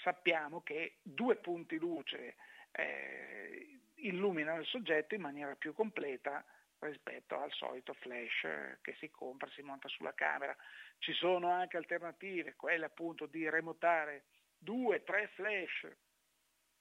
sappiamo 0.03 0.61
che 0.61 0.97
due 1.01 1.37
punti 1.37 1.77
luce 1.77 2.35
eh, 2.71 3.79
illuminano 3.95 4.61
il 4.61 4.67
soggetto 4.67 5.15
in 5.15 5.21
maniera 5.21 5.55
più 5.55 5.73
completa 5.73 6.43
rispetto 6.79 7.39
al 7.39 7.51
solito 7.53 7.93
flash 7.93 8.79
che 8.81 8.95
si 8.99 9.09
compra, 9.09 9.49
si 9.49 9.61
monta 9.61 9.87
sulla 9.87 10.13
camera. 10.13 10.55
Ci 10.99 11.13
sono 11.13 11.49
anche 11.49 11.77
alternative, 11.77 12.55
quelle 12.55 12.85
appunto 12.85 13.25
di 13.25 13.49
remotare 13.49 14.25
due, 14.57 15.03
tre 15.03 15.27
flash 15.33 15.87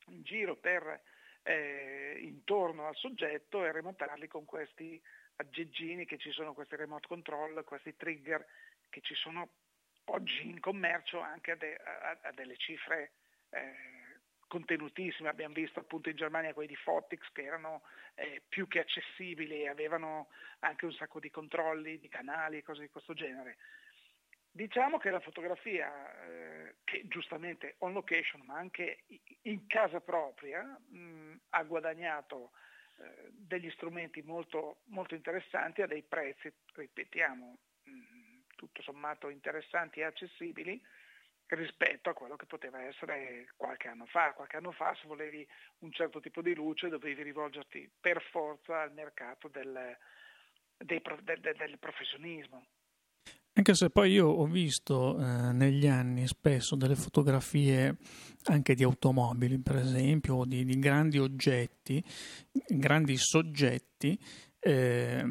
in 0.08 0.22
giro 0.22 0.56
per, 0.56 1.02
eh, 1.42 2.18
intorno 2.20 2.86
al 2.86 2.96
soggetto 2.96 3.64
e 3.64 3.72
remontarli 3.72 4.26
con 4.28 4.44
questi 4.44 5.00
aggeggini 5.36 6.04
che 6.04 6.18
ci 6.18 6.30
sono, 6.30 6.54
questi 6.54 6.76
remote 6.76 7.06
control, 7.06 7.64
questi 7.64 7.96
trigger 7.96 8.44
che 8.88 9.00
ci 9.00 9.14
sono 9.14 9.48
oggi 10.06 10.48
in 10.48 10.60
commercio 10.60 11.20
anche 11.20 11.52
a, 11.52 11.56
de, 11.56 11.76
a, 11.76 12.18
a 12.22 12.32
delle 12.32 12.56
cifre 12.56 13.12
eh, 13.50 13.74
contenutissime. 14.46 15.28
Abbiamo 15.28 15.54
visto 15.54 15.80
appunto 15.80 16.08
in 16.08 16.16
Germania 16.16 16.52
quelli 16.52 16.68
di 16.68 16.76
Fotix 16.76 17.30
che 17.32 17.44
erano 17.44 17.82
eh, 18.14 18.42
più 18.48 18.68
che 18.68 18.80
accessibili 18.80 19.62
e 19.62 19.68
avevano 19.68 20.28
anche 20.60 20.84
un 20.84 20.92
sacco 20.92 21.20
di 21.20 21.30
controlli, 21.30 21.98
di 21.98 22.08
canali 22.08 22.58
e 22.58 22.62
cose 22.62 22.82
di 22.82 22.88
questo 22.88 23.14
genere. 23.14 23.56
Diciamo 24.50 24.96
che 24.96 25.10
la 25.10 25.20
fotografia, 25.20 25.90
eh, 26.24 26.76
che 26.84 27.06
giustamente 27.08 27.74
on 27.80 27.92
location, 27.92 28.40
ma 28.46 28.56
anche 28.56 29.04
in 29.42 29.66
casa 29.66 30.00
propria, 30.00 30.62
mh, 30.62 31.40
ha 31.50 31.62
guadagnato 31.64 32.52
eh, 32.96 33.28
degli 33.32 33.70
strumenti 33.72 34.22
molto, 34.22 34.78
molto 34.86 35.14
interessanti 35.14 35.82
a 35.82 35.86
dei 35.86 36.02
prezzi, 36.02 36.50
ripetiamo, 36.72 37.58
mh, 37.82 38.15
tutto 38.56 38.82
sommato 38.82 39.28
interessanti 39.28 40.00
e 40.00 40.04
accessibili 40.04 40.82
rispetto 41.48 42.10
a 42.10 42.14
quello 42.14 42.34
che 42.34 42.46
poteva 42.46 42.82
essere 42.82 43.52
qualche 43.56 43.86
anno 43.86 44.06
fa. 44.06 44.32
Qualche 44.32 44.56
anno 44.56 44.72
fa 44.72 44.96
se 45.00 45.06
volevi 45.06 45.46
un 45.80 45.92
certo 45.92 46.18
tipo 46.20 46.42
di 46.42 46.54
luce 46.54 46.88
dovevi 46.88 47.22
rivolgerti 47.22 47.88
per 48.00 48.20
forza 48.30 48.80
al 48.80 48.92
mercato 48.92 49.46
del, 49.48 49.96
del, 50.76 51.00
del, 51.22 51.40
del 51.40 51.78
professionismo. 51.78 52.66
Anche 53.52 53.74
se 53.74 53.88
poi 53.88 54.12
io 54.12 54.26
ho 54.26 54.44
visto 54.44 55.18
eh, 55.18 55.52
negli 55.52 55.86
anni 55.86 56.26
spesso 56.26 56.76
delle 56.76 56.94
fotografie 56.94 57.96
anche 58.44 58.74
di 58.74 58.82
automobili, 58.82 59.58
per 59.58 59.76
esempio, 59.76 60.34
o 60.34 60.44
di, 60.44 60.62
di 60.64 60.78
grandi 60.78 61.18
oggetti, 61.18 62.04
grandi 62.68 63.16
soggetti 63.16 64.18
eh, 64.66 65.24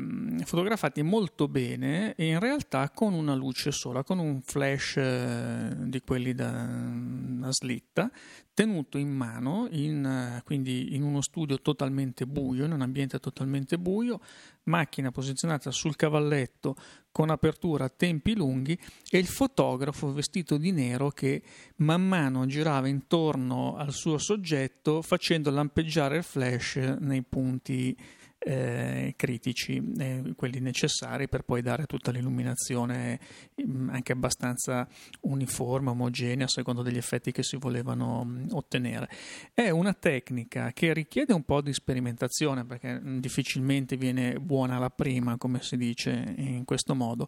fotografati 0.46 1.02
molto 1.02 1.50
bene 1.50 2.16
e 2.16 2.28
in 2.28 2.40
realtà 2.40 2.90
con 2.92 3.14
una 3.14 3.36
luce 3.36 3.72
sola, 3.72 4.02
con 4.02 4.18
un 4.18 4.42
flash 4.42 4.96
eh, 4.96 5.76
di 5.88 6.00
quelli 6.00 6.34
da, 6.34 6.52
da, 6.70 7.52
slitta, 7.52 8.10
tenuto 8.54 8.98
in 8.98 9.10
mano, 9.10 9.68
in, 9.72 10.42
quindi 10.46 10.96
in 10.96 11.04
uno 11.04 11.20
studio 11.20 11.60
totalmente 11.60 12.26
buio, 12.26 12.64
in 12.64 12.72
un 12.72 12.82
ambiente 12.82 13.20
totalmente 13.20 13.78
buio, 13.78 14.22
macchina 14.64 15.12
posizionata 15.12 15.70
sul 15.70 15.98
cavalletto 15.98 16.76
con 17.12 17.30
apertura 17.30 17.86
a 17.86 17.90
tempi 17.90 18.36
lunghi 18.36 18.78
e 19.10 19.18
il 19.18 19.28
fotografo 19.28 20.14
vestito 20.14 20.56
di 20.58 20.72
nero 20.72 21.10
che 21.10 21.42
man 21.78 22.08
mano 22.08 22.46
girava 22.46 22.88
intorno 22.88 23.76
al 23.76 23.92
suo 23.92 24.18
soggetto 24.18 25.02
facendo 25.02 25.50
lampeggiare 25.50 26.18
il 26.18 26.24
flash 26.24 26.76
nei 27.00 27.22
punti 27.22 27.96
eh, 28.48 29.16
critici, 29.18 29.82
eh, 29.98 30.34
quelli 30.36 30.60
necessari 30.60 31.28
per 31.28 31.42
poi 31.42 31.64
dare 31.64 31.88
tutta 31.88 32.12
l'illuminazione 32.12 33.20
mh, 33.56 33.64
mm, 33.64 33.90
anche 33.90 34.12
abbastanza 34.12 34.88
uniforme, 35.22 35.90
omogenea, 35.90 36.48
secondo 36.48 36.84
degli 36.84 36.98
effetti 36.98 37.32
che 37.32 37.42
si 37.42 37.58
volevano 37.58 38.24
mh, 38.24 38.30
mm, 38.30 38.48
ottenere. 38.52 39.10
È 39.52 39.72
una 39.72 39.94
tecnica 39.94 40.72
che 40.74 40.94
richiede 40.94 41.34
un 41.34 41.42
po' 41.42 41.62
di 41.62 41.74
sperimentazione 41.74 42.66
perché 42.66 42.94
mh, 42.94 43.10
mm, 43.10 43.18
difficilmente 43.18 43.98
viene 43.98 44.40
buona 44.40 44.78
la 44.78 44.92
prima, 44.92 45.38
come 45.38 45.64
si 45.64 45.76
dice 45.76 46.36
in 46.38 46.66
questo 46.66 46.94
modo, 46.94 47.28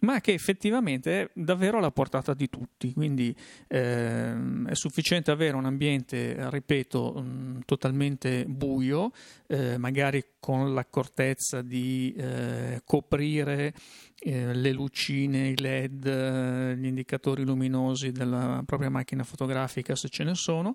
ma 0.00 0.20
che 0.20 0.32
effettivamente 0.32 1.22
è 1.22 1.30
davvero 1.34 1.78
alla 1.78 1.90
portata 1.90 2.34
di 2.34 2.48
tutti, 2.48 2.92
quindi 2.92 3.34
eh, 3.66 4.64
è 4.66 4.74
sufficiente 4.74 5.32
avere 5.32 5.56
un 5.56 5.64
ambiente, 5.64 6.36
ripeto, 6.50 7.24
totalmente 7.64 8.44
buio, 8.46 9.10
eh, 9.48 9.76
magari 9.76 10.24
con 10.38 10.51
l'accortezza 10.58 11.62
di 11.62 12.14
eh, 12.16 12.82
coprire 12.84 13.74
eh, 14.18 14.54
le 14.54 14.72
lucine, 14.72 15.48
i 15.48 15.56
LED, 15.56 16.06
eh, 16.06 16.76
gli 16.76 16.86
indicatori 16.86 17.44
luminosi 17.44 18.12
della 18.12 18.62
propria 18.64 18.90
macchina 18.90 19.24
fotografica 19.24 19.96
se 19.96 20.08
ce 20.08 20.24
ne 20.24 20.34
sono 20.34 20.74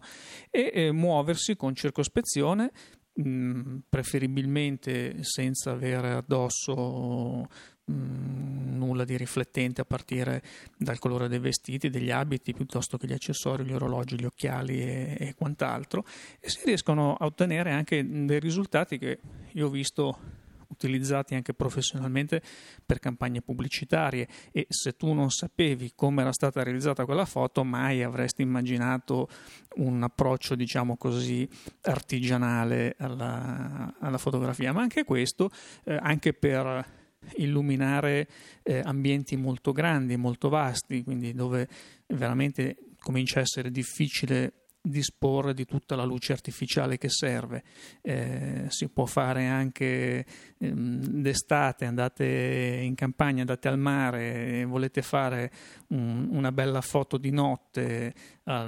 e 0.49 0.71
eh, 0.73 0.91
muoversi 0.91 1.55
con 1.55 1.75
circospezione 1.75 2.71
mh, 3.13 3.77
preferibilmente 3.89 5.23
senza 5.23 5.71
avere 5.71 6.13
addosso 6.13 7.47
Mm, 7.89 8.75
nulla 8.77 9.05
di 9.05 9.15
riflettente 9.15 9.79
a 9.79 9.85
partire 9.85 10.41
dal 10.75 10.99
colore 10.99 11.29
dei 11.29 11.39
vestiti, 11.39 11.89
degli 11.89 12.11
abiti, 12.11 12.53
piuttosto 12.53 12.97
che 12.97 13.07
gli 13.07 13.13
accessori, 13.13 13.63
gli 13.63 13.71
orologi, 13.71 14.19
gli 14.19 14.25
occhiali 14.25 14.81
e, 14.81 15.17
e 15.17 15.35
quant'altro, 15.35 16.03
e 16.39 16.49
si 16.49 16.59
riescono 16.65 17.15
a 17.15 17.25
ottenere 17.25 17.71
anche 17.71 18.05
dei 18.25 18.39
risultati 18.39 18.97
che 18.97 19.19
io 19.53 19.67
ho 19.67 19.69
visto 19.69 20.19
utilizzati 20.67 21.33
anche 21.33 21.53
professionalmente 21.53 22.41
per 22.85 22.99
campagne 22.99 23.41
pubblicitarie. 23.41 24.27
E 24.51 24.65
se 24.69 24.95
tu 24.97 25.13
non 25.13 25.29
sapevi 25.29 25.93
come 25.95 26.21
era 26.21 26.33
stata 26.33 26.61
realizzata 26.63 27.05
quella 27.05 27.25
foto 27.25 27.63
mai 27.63 28.03
avresti 28.03 28.41
immaginato 28.41 29.29
un 29.75 30.03
approccio 30.03 30.55
diciamo 30.55 30.97
così 30.97 31.47
artigianale 31.83 32.95
alla, 32.99 33.95
alla 33.99 34.17
fotografia. 34.17 34.73
Ma 34.73 34.81
anche 34.81 35.05
questo 35.05 35.49
eh, 35.85 35.97
anche 35.99 36.33
per 36.33 37.05
illuminare 37.35 38.27
eh, 38.63 38.81
ambienti 38.83 39.35
molto 39.35 39.71
grandi, 39.71 40.15
molto 40.17 40.49
vasti, 40.49 41.03
quindi 41.03 41.33
dove 41.33 41.67
veramente 42.07 42.77
comincia 42.99 43.39
a 43.39 43.43
essere 43.43 43.71
difficile 43.71 44.53
disporre 44.87 45.53
di 45.53 45.65
tutta 45.65 45.95
la 45.95 46.03
luce 46.03 46.31
artificiale 46.31 46.97
che 46.97 47.09
serve. 47.09 47.63
Eh, 48.01 48.65
si 48.69 48.89
può 48.89 49.05
fare 49.05 49.45
anche 49.47 50.25
ehm, 50.57 51.05
d'estate, 51.21 51.85
andate 51.85 52.81
in 52.83 52.95
campagna, 52.95 53.41
andate 53.41 53.67
al 53.67 53.77
mare, 53.77 54.65
volete 54.65 55.01
fare 55.01 55.51
un, 55.89 56.29
una 56.31 56.51
bella 56.51 56.81
foto 56.81 57.17
di 57.17 57.31
notte 57.31 58.13
al, 58.43 58.67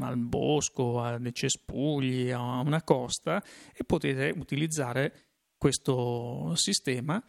al 0.00 0.16
bosco, 0.18 1.00
a 1.00 1.18
dei 1.18 1.34
cespugli, 1.34 2.30
a 2.30 2.60
una 2.60 2.82
costa 2.82 3.42
e 3.74 3.84
potete 3.84 4.32
utilizzare 4.36 5.12
questo 5.64 6.54
sistema 6.56 7.24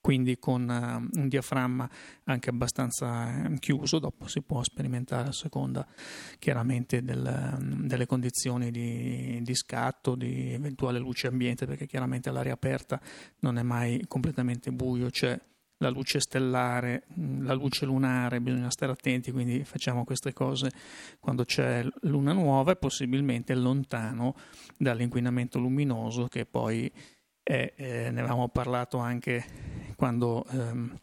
quindi 0.00 0.36
con 0.40 0.68
uh, 0.68 1.20
un 1.20 1.28
diaframma 1.28 1.88
anche 2.24 2.50
abbastanza 2.50 3.44
eh, 3.44 3.58
chiuso, 3.60 4.00
dopo 4.00 4.26
si 4.26 4.42
può 4.42 4.60
sperimentare 4.64 5.28
a 5.28 5.32
seconda 5.32 5.86
chiaramente 6.40 7.04
del, 7.04 7.84
delle 7.84 8.06
condizioni 8.06 8.72
di, 8.72 9.38
di, 9.40 9.54
scatto, 9.54 10.16
di 10.16 10.52
eventuale 10.54 10.98
luce 10.98 11.28
ambiente, 11.28 11.66
perché 11.66 11.86
chiaramente 11.86 12.28
all'aria 12.28 12.54
aperta 12.54 13.00
non 13.42 13.56
è 13.58 13.62
mai 13.62 14.04
completamente 14.08 14.72
buio, 14.72 15.08
c'è 15.08 15.40
la 15.82 15.90
luce 15.90 16.20
stellare, 16.20 17.04
mm, 17.18 17.44
la 17.44 17.54
luce 17.54 17.84
lunare, 17.84 18.40
bisogna 18.40 18.70
stare 18.70 18.92
attenti, 18.92 19.32
quindi 19.32 19.64
facciamo 19.64 20.04
queste 20.04 20.32
cose 20.32 20.70
quando 21.18 21.44
c'è 21.44 21.84
luna 22.02 22.32
nuova 22.32 22.72
e 22.72 22.76
possibilmente 22.76 23.54
lontano 23.54 24.36
dall'inquinamento 24.78 25.58
luminoso 25.58 26.28
che 26.28 26.46
poi 26.46 26.90
è, 27.42 27.72
eh, 27.76 28.10
ne 28.10 28.20
avevamo 28.20 28.48
parlato 28.48 28.98
anche 28.98 29.44
quando 29.96 30.44
ehm, 30.50 30.94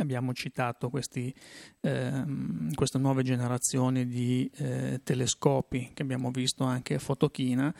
abbiamo 0.00 0.32
citato 0.32 0.90
questi, 0.90 1.32
ehm, 1.80 2.74
queste 2.74 2.98
nuove 2.98 3.22
generazioni 3.22 4.06
di 4.06 4.50
eh, 4.56 5.00
telescopi 5.04 5.90
che 5.94 6.02
abbiamo 6.02 6.30
visto 6.30 6.64
anche 6.64 6.94
a 6.94 6.98
Fotochina 6.98 7.72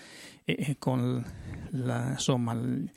e, 0.44 0.56
e 0.56 0.76
con 0.78 1.24
la, 1.70 2.10
insomma, 2.10 2.54
l, 2.54 2.88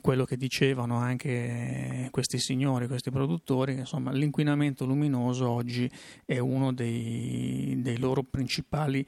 quello 0.00 0.24
che 0.24 0.36
dicevano 0.36 0.96
anche 0.96 2.08
questi 2.10 2.38
signori, 2.38 2.86
questi 2.86 3.10
produttori, 3.10 3.72
insomma, 3.72 4.12
l'inquinamento 4.12 4.84
luminoso 4.84 5.48
oggi 5.48 5.90
è 6.24 6.38
uno 6.38 6.72
dei, 6.72 7.78
dei 7.80 7.98
loro 7.98 8.22
principali 8.22 9.06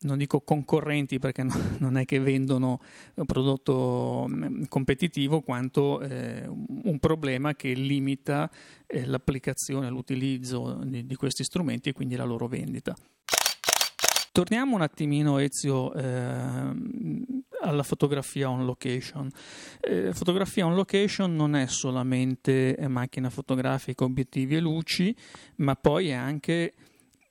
non 0.00 0.16
dico 0.16 0.40
concorrenti 0.42 1.18
perché 1.18 1.42
no, 1.42 1.52
non 1.78 1.96
è 1.96 2.04
che 2.04 2.20
vendono 2.20 2.80
un 3.14 3.26
prodotto 3.26 4.26
mm, 4.28 4.64
competitivo 4.68 5.40
quanto 5.40 6.00
eh, 6.00 6.46
un 6.46 6.98
problema 7.00 7.54
che 7.54 7.72
limita 7.72 8.50
eh, 8.86 9.06
l'applicazione, 9.06 9.88
l'utilizzo 9.88 10.80
di, 10.84 11.04
di, 11.06 11.14
questi 11.16 11.42
strumenti 11.42 11.88
e 11.88 11.92
quindi 11.92 12.14
la 12.14 12.24
loro 12.24 12.46
vendita. 12.46 12.94
Torniamo 14.30 14.76
un 14.76 14.82
attimino 14.82 15.38
Ezio 15.38 15.92
eh, 15.94 16.72
alla 17.60 17.82
fotografia 17.82 18.48
on 18.48 18.64
location. 18.64 19.30
Eh, 19.80 20.12
fotografia 20.12 20.66
on 20.66 20.74
location 20.74 21.34
non 21.34 21.54
è 21.54 21.66
solamente 21.66 22.76
macchina 22.88 23.30
fotografica, 23.30 24.04
obiettivi 24.04 24.56
e 24.56 24.60
luci, 24.60 25.14
ma 25.56 25.74
poi 25.74 26.08
è 26.08 26.14
anche 26.14 26.74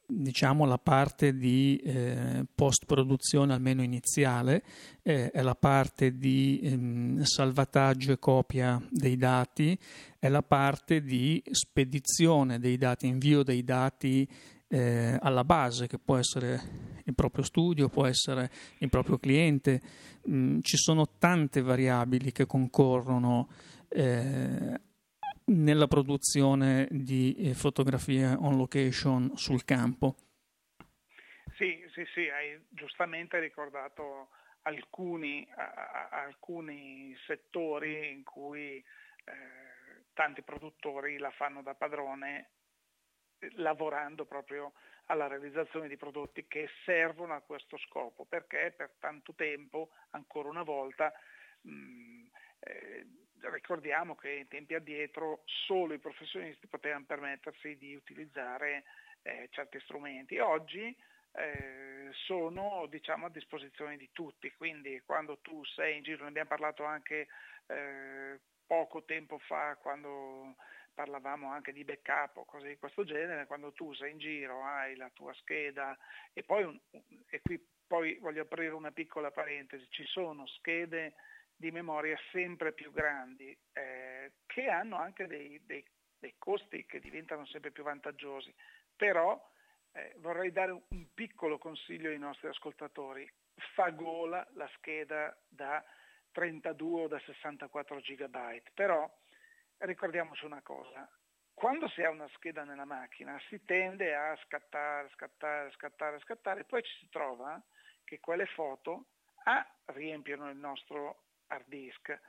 diciamo 0.10 0.66
la 0.66 0.78
parte 0.78 1.36
di 1.36 1.76
eh, 1.84 2.46
post 2.56 2.86
produzione 2.86 3.54
almeno 3.54 3.84
iniziale 3.84 4.64
eh, 5.02 5.30
è 5.32 5.42
la 5.42 5.56
parte 5.56 6.18
di 6.18 6.62
ehm, 6.64 7.24
salvataggio 7.24 8.14
e 8.14 8.20
copia 8.20 8.82
dei 8.90 9.18
dati 9.18 9.78
è 10.18 10.30
la 10.30 10.44
parte 10.44 11.02
di 11.02 11.44
spedizione 11.52 12.58
dei 12.58 12.78
dati 12.78 13.08
invio 13.08 13.44
dei 13.44 13.66
dati 13.66 14.26
eh, 14.70 15.18
alla 15.22 15.44
base 15.44 15.88
che 15.88 15.98
può 15.98 16.18
essere 16.18 16.96
il 17.06 17.16
proprio 17.16 17.44
studio 17.44 17.88
può 17.88 18.06
essere 18.06 18.50
il 18.80 18.90
proprio 18.90 19.18
cliente 19.18 19.80
mm, 20.30 20.60
ci 20.62 20.76
sono 20.76 21.08
tante 21.18 21.62
variabili 21.62 22.32
che 22.32 22.46
concorrono 22.46 23.48
eh, 23.90 24.80
nella 25.46 25.88
produzione 25.88 26.88
di 26.92 27.34
eh, 27.38 27.54
fotografie 27.54 28.26
on 28.38 28.58
location 28.58 29.36
sul 29.38 29.64
campo. 29.64 30.16
Sì, 31.56 31.84
sì, 31.94 32.06
sì, 32.14 32.28
hai 32.28 32.60
giustamente 32.70 33.40
ricordato 33.40 34.30
alcuni, 34.64 35.48
a, 35.56 36.10
alcuni 36.12 37.16
settori 37.26 38.12
in 38.12 38.24
cui 38.24 38.76
eh, 38.76 38.84
tanti 40.14 40.42
produttori 40.42 41.18
la 41.18 41.32
fanno 41.32 41.62
da 41.62 41.74
padrone 41.74 42.50
lavorando 43.56 44.26
proprio 44.26 44.74
alla 45.06 45.28
realizzazione 45.28 45.88
di 45.88 45.98
prodotti 45.98 46.48
che 46.48 46.70
servono 46.84 47.34
a 47.34 47.42
questo 47.42 47.78
scopo, 47.78 48.26
perché 48.26 48.74
per 48.76 48.92
tanto 49.00 49.34
tempo, 49.34 49.90
ancora 50.12 50.50
una 50.50 50.64
volta, 50.64 51.14
mh, 51.62 52.26
eh, 52.60 53.06
ricordiamo 53.52 54.16
che 54.16 54.32
in 54.32 54.48
tempi 54.48 54.74
addietro 54.74 55.44
solo 55.46 55.94
i 55.94 56.00
professionisti 56.00 56.68
potevano 56.68 57.06
permettersi 57.06 57.78
di 57.78 57.96
utilizzare 57.96 58.84
eh, 59.22 59.48
certi 59.52 59.80
strumenti. 59.82 60.40
Oggi 60.40 60.96
eh, 61.34 62.10
sono 62.26 62.86
diciamo, 62.90 63.28
a 63.28 63.30
disposizione 63.30 63.96
di 63.96 64.10
tutti, 64.12 64.52
quindi 64.56 65.02
quando 65.06 65.38
tu 65.40 65.64
sei 65.66 65.98
in 65.98 66.04
giro, 66.04 66.24
ne 66.24 66.30
abbiamo 66.30 66.50
parlato 66.50 66.84
anche 66.84 67.28
eh, 67.68 68.40
poco 68.66 69.04
tempo 69.04 69.38
fa 69.40 69.78
quando 69.78 70.56
parlavamo 70.98 71.52
anche 71.52 71.72
di 71.72 71.84
backup 71.84 72.38
o 72.38 72.46
cose 72.46 72.70
di 72.70 72.78
questo 72.78 73.04
genere, 73.04 73.46
quando 73.46 73.72
tu 73.72 73.94
sei 73.94 74.14
in 74.14 74.18
giro, 74.18 74.64
hai 74.64 74.96
la 74.96 75.12
tua 75.14 75.32
scheda 75.36 75.96
e 76.34 76.42
poi, 76.42 76.64
un, 76.64 76.80
e 77.30 77.40
qui 77.40 77.64
poi 77.86 78.16
voglio 78.16 78.42
aprire 78.42 78.74
una 78.74 78.92
piccola 78.92 79.30
parentesi, 79.30 79.86
ci 79.92 80.06
sono 80.06 80.48
schede 80.48 81.14
di 81.56 81.70
memoria 81.70 82.18
sempre 82.32 82.74
più 82.74 82.92
grandi 82.92 83.56
eh, 83.74 84.32
che 84.48 84.70
hanno 84.70 84.98
anche 84.98 85.28
dei, 85.28 85.62
dei, 85.68 85.86
dei, 86.18 86.34
costi 86.40 86.84
che 86.88 87.00
diventano 87.00 87.46
sempre 87.46 87.70
più 87.70 87.84
vantaggiosi. 87.84 88.52
Però 88.96 89.40
eh, 89.92 90.16
vorrei 90.18 90.52
dare 90.52 90.72
un 90.72 91.14
piccolo 91.14 91.60
consiglio 91.60 92.10
ai 92.10 92.18
nostri 92.18 92.48
ascoltatori. 92.48 93.32
Fa 93.76 93.92
gola 93.92 94.48
la 94.54 94.68
scheda 94.74 95.38
da 95.48 95.84
32 96.32 97.02
o 97.04 97.08
da 97.08 97.20
64 97.20 98.00
GB, 98.00 98.62
però 98.74 99.08
ricordiamoci 99.80 100.46
una 100.46 100.62
cosa, 100.62 101.10
quando 101.54 101.88
si 101.90 102.04
ha 102.04 102.10
una 102.12 102.28
scheda 102.36 102.64
nella 102.64 102.86
macchina 102.86 103.40
si 103.50 103.64
tende 103.66 104.14
a 104.14 104.36
scattare, 104.46 105.10
scattare, 105.10 105.72
scattare, 105.72 106.20
scattare, 106.20 106.64
poi 106.66 106.84
ci 106.84 106.98
si 107.00 107.10
trova 107.10 107.60
che 108.04 108.20
quelle 108.20 108.46
foto 108.46 109.08
A 109.46 109.68
riempiono 109.86 110.50
il 110.50 110.58
nostro 110.58 111.24
hard 111.48 111.68
disk. 111.68 112.22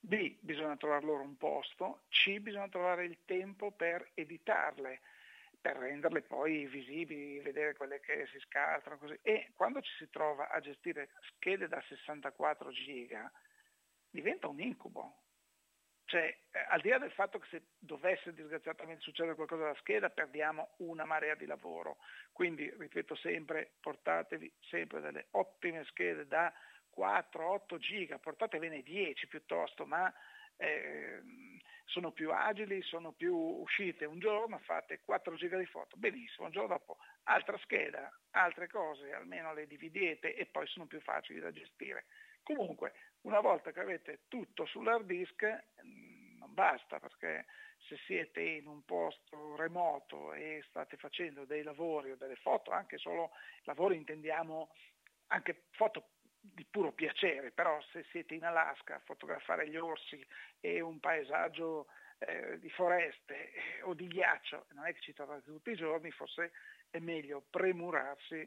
B, 0.00 0.36
bisogna 0.40 0.76
trovare 0.76 1.04
loro 1.04 1.22
un 1.22 1.38
posto, 1.38 2.02
C, 2.10 2.38
bisogna 2.40 2.68
trovare 2.68 3.06
il 3.06 3.20
tempo 3.24 3.70
per 3.70 4.10
editarle, 4.12 5.00
per 5.58 5.76
renderle 5.76 6.20
poi 6.20 6.66
visibili, 6.66 7.40
vedere 7.40 7.74
quelle 7.74 8.00
che 8.00 8.26
si 8.26 8.38
scaltrano 8.40 8.98
così. 8.98 9.18
E 9.22 9.52
quando 9.54 9.80
ci 9.80 9.92
si 9.96 10.10
trova 10.10 10.50
a 10.50 10.60
gestire 10.60 11.08
schede 11.20 11.68
da 11.68 11.82
64 11.88 12.70
giga, 12.70 13.32
diventa 14.10 14.46
un 14.46 14.60
incubo. 14.60 15.23
Cioè, 16.06 16.36
eh, 16.50 16.66
al 16.68 16.80
di 16.80 16.90
là 16.90 16.98
del 16.98 17.12
fatto 17.12 17.38
che 17.38 17.46
se 17.50 17.62
dovesse 17.78 18.34
disgraziatamente 18.34 19.02
succedere 19.02 19.34
qualcosa 19.34 19.64
alla 19.64 19.76
scheda, 19.76 20.10
perdiamo 20.10 20.74
una 20.78 21.04
marea 21.04 21.34
di 21.34 21.46
lavoro. 21.46 21.96
Quindi, 22.32 22.72
ripeto 22.76 23.14
sempre, 23.16 23.72
portatevi 23.80 24.52
sempre 24.68 25.00
delle 25.00 25.28
ottime 25.32 25.84
schede 25.84 26.26
da 26.26 26.52
4, 26.90 27.48
8 27.48 27.78
giga, 27.78 28.18
portatevene 28.18 28.82
10 28.82 29.26
piuttosto, 29.26 29.86
ma 29.86 30.12
eh, 30.56 31.20
sono 31.86 32.12
più 32.12 32.32
agili, 32.32 32.82
sono 32.82 33.12
più 33.12 33.34
uscite. 33.34 34.04
Un 34.04 34.18
giorno 34.18 34.58
fate 34.58 35.00
4 35.00 35.34
giga 35.36 35.58
di 35.58 35.66
foto, 35.66 35.96
benissimo, 35.96 36.46
un 36.46 36.52
giorno 36.52 36.68
dopo 36.68 36.98
altra 37.24 37.58
scheda, 37.58 38.12
altre 38.30 38.68
cose, 38.68 39.12
almeno 39.12 39.52
le 39.54 39.66
dividete 39.66 40.34
e 40.34 40.46
poi 40.46 40.66
sono 40.66 40.86
più 40.86 41.00
facili 41.00 41.40
da 41.40 41.50
gestire. 41.50 42.06
Comunque, 42.42 42.92
una 43.22 43.40
volta 43.40 43.72
che 43.72 43.80
avete 43.80 44.20
tutto 44.28 44.66
sull'hard 44.66 45.06
disk, 45.06 45.42
non 46.44 46.54
basta 46.54 47.00
perché 47.00 47.46
se 47.88 47.96
siete 48.06 48.40
in 48.40 48.66
un 48.66 48.84
posto 48.84 49.56
remoto 49.56 50.32
e 50.34 50.62
state 50.68 50.96
facendo 50.96 51.44
dei 51.44 51.62
lavori 51.62 52.10
o 52.10 52.16
delle 52.16 52.36
foto, 52.36 52.70
anche 52.70 52.98
solo 52.98 53.30
lavori 53.64 53.96
intendiamo 53.96 54.70
anche 55.28 55.64
foto 55.70 56.10
di 56.38 56.64
puro 56.66 56.92
piacere, 56.92 57.50
però 57.50 57.80
se 57.90 58.04
siete 58.10 58.34
in 58.34 58.44
Alaska 58.44 58.96
a 58.96 59.02
fotografare 59.04 59.68
gli 59.68 59.76
orsi 59.76 60.24
e 60.60 60.80
un 60.80 61.00
paesaggio 61.00 61.86
eh, 62.18 62.58
di 62.58 62.68
foreste 62.68 63.52
eh, 63.52 63.82
o 63.82 63.94
di 63.94 64.06
ghiaccio, 64.06 64.66
non 64.72 64.86
è 64.86 64.92
che 64.92 65.00
ci 65.00 65.14
trovate 65.14 65.42
tutti 65.44 65.70
i 65.70 65.76
giorni, 65.76 66.10
forse 66.10 66.52
è 66.90 66.98
meglio 66.98 67.44
premurarsi 67.48 68.46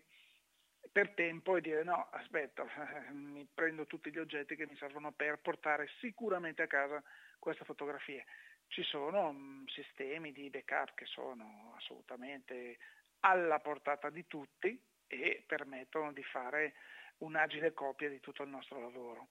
per 0.91 1.09
tempo 1.11 1.57
e 1.57 1.61
dire 1.61 1.83
no, 1.83 2.07
aspetta, 2.11 2.65
mi 3.11 3.47
prendo 3.53 3.85
tutti 3.85 4.11
gli 4.11 4.19
oggetti 4.19 4.55
che 4.55 4.67
mi 4.67 4.75
servono 4.77 5.11
per 5.11 5.39
portare 5.39 5.89
sicuramente 5.99 6.61
a 6.63 6.67
casa 6.67 7.01
queste 7.39 7.65
fotografie. 7.65 8.25
Ci 8.67 8.83
sono 8.83 9.31
mm, 9.31 9.65
sistemi 9.67 10.31
di 10.31 10.49
backup 10.49 10.93
che 10.93 11.05
sono 11.05 11.73
assolutamente 11.77 12.77
alla 13.21 13.59
portata 13.59 14.09
di 14.09 14.27
tutti 14.27 14.79
e 15.07 15.43
permettono 15.45 16.11
di 16.11 16.23
fare 16.23 16.73
un'agile 17.19 17.73
copia 17.73 18.09
di 18.09 18.19
tutto 18.19 18.43
il 18.43 18.49
nostro 18.49 18.79
lavoro. 18.79 19.29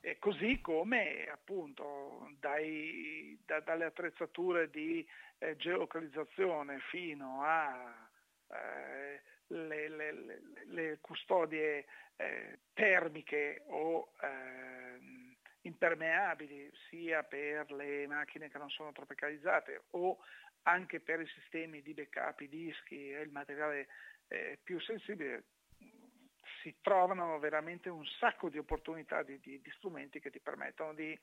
E 0.00 0.18
così 0.18 0.60
come 0.60 1.26
appunto 1.30 2.30
dai, 2.38 3.38
da, 3.44 3.60
dalle 3.60 3.86
attrezzature 3.86 4.68
di 4.70 5.06
eh, 5.38 5.56
geolocalizzazione 5.56 6.80
fino 6.90 7.42
a 7.42 8.10
eh, 8.48 9.20
le, 9.52 9.88
le, 9.88 10.40
le, 10.66 10.98
custodie 11.00 11.86
eh, 12.16 12.58
termiche 12.72 13.62
o 13.66 14.12
ehm, 14.20 15.36
impermeabili 15.62 16.70
sia 16.88 17.22
per 17.22 17.70
le 17.72 18.06
macchine 18.06 18.48
che 18.48 18.58
non 18.58 18.70
sono 18.70 18.92
tropicalizzate 18.92 19.84
o 19.90 20.18
anche 20.62 21.00
per 21.00 21.20
i 21.20 21.26
sistemi 21.26 21.82
di 21.82 21.94
backup, 21.94 22.40
i 22.40 22.48
dischi 22.48 23.10
e 23.12 23.20
il 23.20 23.30
materiale 23.30 23.88
eh, 24.28 24.58
più 24.62 24.80
sensibile, 24.80 25.44
si 26.62 26.76
trovano 26.80 27.38
veramente 27.38 27.88
un 27.88 28.04
sacco 28.18 28.48
di 28.48 28.58
opportunità 28.58 29.22
di, 29.22 29.38
di, 29.40 29.60
di 29.60 29.70
strumenti 29.76 30.20
che 30.20 30.30
ti 30.30 30.40
permettono 30.40 30.94
di 30.94 31.18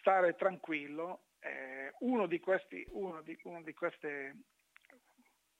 stare 0.00 0.34
tranquillo. 0.34 1.22
Eh, 1.38 1.94
uno, 2.00 2.26
di 2.26 2.40
questi, 2.40 2.84
uno, 2.90 3.22
di, 3.22 3.38
uno 3.44 3.62
di, 3.62 3.72
queste, 3.72 4.34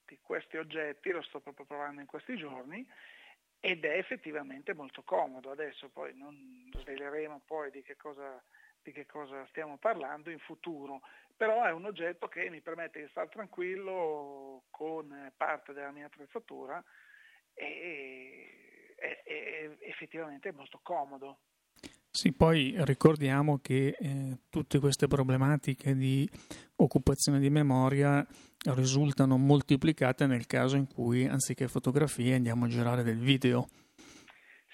di 0.06 0.18
questi 0.22 0.56
oggetti 0.56 1.10
lo 1.10 1.22
sto 1.22 1.40
proprio 1.40 1.66
provando 1.66 2.00
in 2.00 2.06
questi 2.06 2.36
giorni 2.36 2.86
ed 3.60 3.84
è 3.84 3.96
effettivamente 3.98 4.74
molto 4.74 5.02
comodo. 5.02 5.50
Adesso 5.50 5.88
poi 5.90 6.16
non 6.16 6.70
sveleremo 6.72 7.42
poi 7.44 7.70
di 7.70 7.82
che 7.82 7.96
cosa, 7.96 8.42
di 8.82 8.92
che 8.92 9.06
cosa 9.06 9.46
stiamo 9.46 9.76
parlando 9.76 10.30
in 10.30 10.38
futuro, 10.38 11.00
però 11.36 11.64
è 11.64 11.72
un 11.72 11.84
oggetto 11.84 12.28
che 12.28 12.48
mi 12.50 12.60
permette 12.60 13.00
di 13.00 13.08
stare 13.08 13.28
tranquillo 13.28 14.64
con 14.70 15.32
parte 15.36 15.72
della 15.72 15.90
mia 15.90 16.06
attrezzatura 16.06 16.82
e 17.54 18.94
è, 18.96 19.22
è 19.24 19.76
effettivamente 19.80 20.52
molto 20.52 20.80
comodo. 20.82 21.40
Sì, 22.16 22.32
poi 22.32 22.74
ricordiamo 22.78 23.58
che 23.58 23.88
eh, 23.88 24.38
tutte 24.48 24.78
queste 24.78 25.06
problematiche 25.06 25.94
di 25.94 26.26
occupazione 26.76 27.38
di 27.38 27.50
memoria 27.50 28.26
risultano 28.74 29.36
moltiplicate 29.36 30.26
nel 30.26 30.46
caso 30.46 30.76
in 30.76 30.86
cui 30.86 31.26
anziché 31.26 31.68
fotografie 31.68 32.34
andiamo 32.34 32.64
a 32.64 32.68
girare 32.68 33.02
del 33.02 33.18
video. 33.18 33.66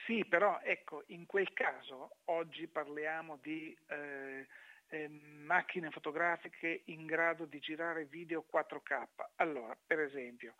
Sì, 0.06 0.24
però 0.24 0.60
ecco, 0.62 1.02
in 1.08 1.26
quel 1.26 1.52
caso 1.52 2.18
oggi 2.26 2.68
parliamo 2.68 3.40
di 3.42 3.76
eh, 3.88 4.46
eh, 4.90 5.08
macchine 5.44 5.90
fotografiche 5.90 6.82
in 6.84 7.06
grado 7.06 7.46
di 7.46 7.58
girare 7.58 8.04
video 8.04 8.44
4K. 8.48 9.06
Allora, 9.38 9.76
per 9.84 9.98
esempio, 9.98 10.54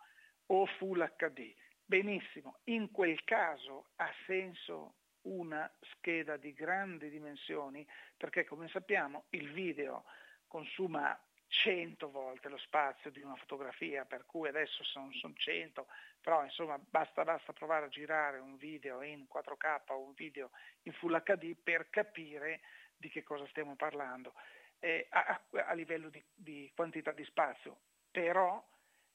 o 0.47 0.65
Full 0.65 1.13
HD. 1.15 1.53
Benissimo, 1.85 2.57
in 2.65 2.91
quel 2.91 3.23
caso 3.23 3.85
ha 3.95 4.11
senso 4.25 4.95
una 5.23 5.71
scheda 5.81 6.37
di 6.37 6.53
grandi 6.53 7.09
dimensioni 7.09 7.85
perché 8.17 8.45
come 8.45 8.67
sappiamo 8.67 9.25
il 9.29 9.51
video 9.51 10.05
consuma 10.47 11.19
100 11.47 12.09
volte 12.09 12.49
lo 12.49 12.57
spazio 12.57 13.11
di 13.11 13.21
una 13.21 13.35
fotografia, 13.35 14.05
per 14.05 14.25
cui 14.25 14.47
adesso 14.47 14.83
sono, 14.83 15.11
sono 15.13 15.35
100, 15.35 15.87
però 16.19 16.43
insomma 16.43 16.79
basta, 16.79 17.23
basta, 17.23 17.53
provare 17.53 17.85
a 17.85 17.89
girare 17.89 18.39
un 18.39 18.57
video 18.57 19.03
in 19.03 19.27
4K 19.31 19.81
o 19.89 19.99
un 19.99 20.13
video 20.13 20.49
in 20.83 20.93
Full 20.93 21.21
HD 21.21 21.55
per 21.55 21.89
capire 21.91 22.61
di 22.97 23.09
che 23.09 23.21
cosa 23.21 23.45
stiamo 23.47 23.75
parlando 23.75 24.33
eh, 24.79 25.07
a, 25.11 25.41
a, 25.67 25.73
livello 25.73 26.09
di, 26.09 26.23
di 26.33 26.71
quantità 26.75 27.11
di 27.11 27.23
spazio. 27.23 27.81
Però 28.09 28.63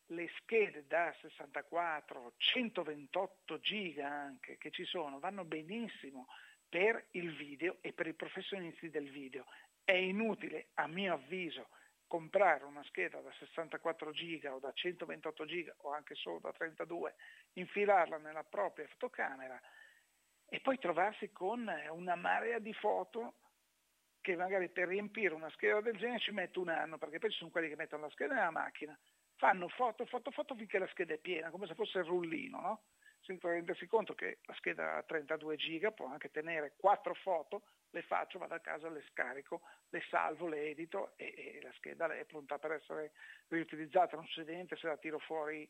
le 0.08 0.28
schede 0.38 0.86
da 0.86 1.14
64, 1.20 2.34
128 2.36 3.58
giga 3.60 4.08
anche 4.08 4.56
che 4.56 4.70
ci 4.70 4.84
sono 4.84 5.18
vanno 5.18 5.44
benissimo 5.44 6.26
per 6.68 7.08
il 7.12 7.34
video 7.34 7.78
e 7.80 7.92
per 7.92 8.06
i 8.06 8.14
professionisti 8.14 8.90
del 8.90 9.10
video. 9.10 9.46
È 9.84 9.92
inutile, 9.92 10.68
a 10.74 10.86
mio 10.86 11.14
avviso, 11.14 11.68
comprare 12.06 12.64
una 12.64 12.82
scheda 12.84 13.20
da 13.20 13.32
64 13.32 14.12
giga 14.12 14.54
o 14.54 14.58
da 14.58 14.72
128 14.72 15.44
giga 15.44 15.74
o 15.78 15.92
anche 15.92 16.14
solo 16.14 16.38
da 16.38 16.52
32, 16.52 17.14
infilarla 17.54 18.16
nella 18.18 18.44
propria 18.44 18.86
fotocamera 18.88 19.60
e 20.48 20.60
poi 20.60 20.78
trovarsi 20.78 21.30
con 21.30 21.70
una 21.90 22.14
marea 22.14 22.58
di 22.58 22.72
foto 22.72 23.34
che 24.20 24.36
magari 24.36 24.68
per 24.70 24.88
riempire 24.88 25.34
una 25.34 25.50
scheda 25.50 25.80
del 25.80 25.96
genere 25.96 26.18
ci 26.18 26.32
mette 26.32 26.58
un 26.58 26.68
anno, 26.68 26.98
perché 26.98 27.18
poi 27.18 27.30
ci 27.30 27.38
sono 27.38 27.50
quelli 27.50 27.68
che 27.68 27.76
mettono 27.76 28.02
la 28.02 28.10
scheda 28.10 28.34
nella 28.34 28.50
macchina, 28.50 28.98
fanno 29.38 29.68
foto, 29.68 30.04
foto, 30.04 30.30
foto 30.30 30.54
finché 30.54 30.78
la 30.78 30.88
scheda 30.88 31.14
è 31.14 31.18
piena, 31.18 31.50
come 31.50 31.66
se 31.66 31.74
fosse 31.74 31.98
il 31.98 32.04
rullino, 32.04 32.60
no? 32.60 32.82
senza 33.20 33.48
rendersi 33.48 33.86
conto 33.86 34.14
che 34.14 34.38
la 34.44 34.54
scheda 34.54 34.96
a 34.96 35.02
32 35.02 35.56
giga 35.56 35.90
può 35.90 36.06
anche 36.06 36.30
tenere 36.30 36.74
quattro 36.76 37.14
foto, 37.14 37.62
le 37.90 38.02
faccio, 38.02 38.38
vado 38.38 38.54
a 38.54 38.60
casa, 38.60 38.88
le 38.88 39.04
scarico, 39.10 39.62
le 39.90 40.02
salvo, 40.08 40.46
le 40.46 40.70
edito 40.70 41.12
e, 41.16 41.34
e 41.36 41.60
la 41.62 41.72
scheda 41.72 42.06
è 42.14 42.24
pronta 42.24 42.58
per 42.58 42.72
essere 42.72 43.12
riutilizzata, 43.48 44.16
non 44.16 44.24
succede 44.26 44.54
niente 44.54 44.76
se 44.76 44.86
la 44.86 44.96
tiro 44.96 45.18
fuori 45.18 45.68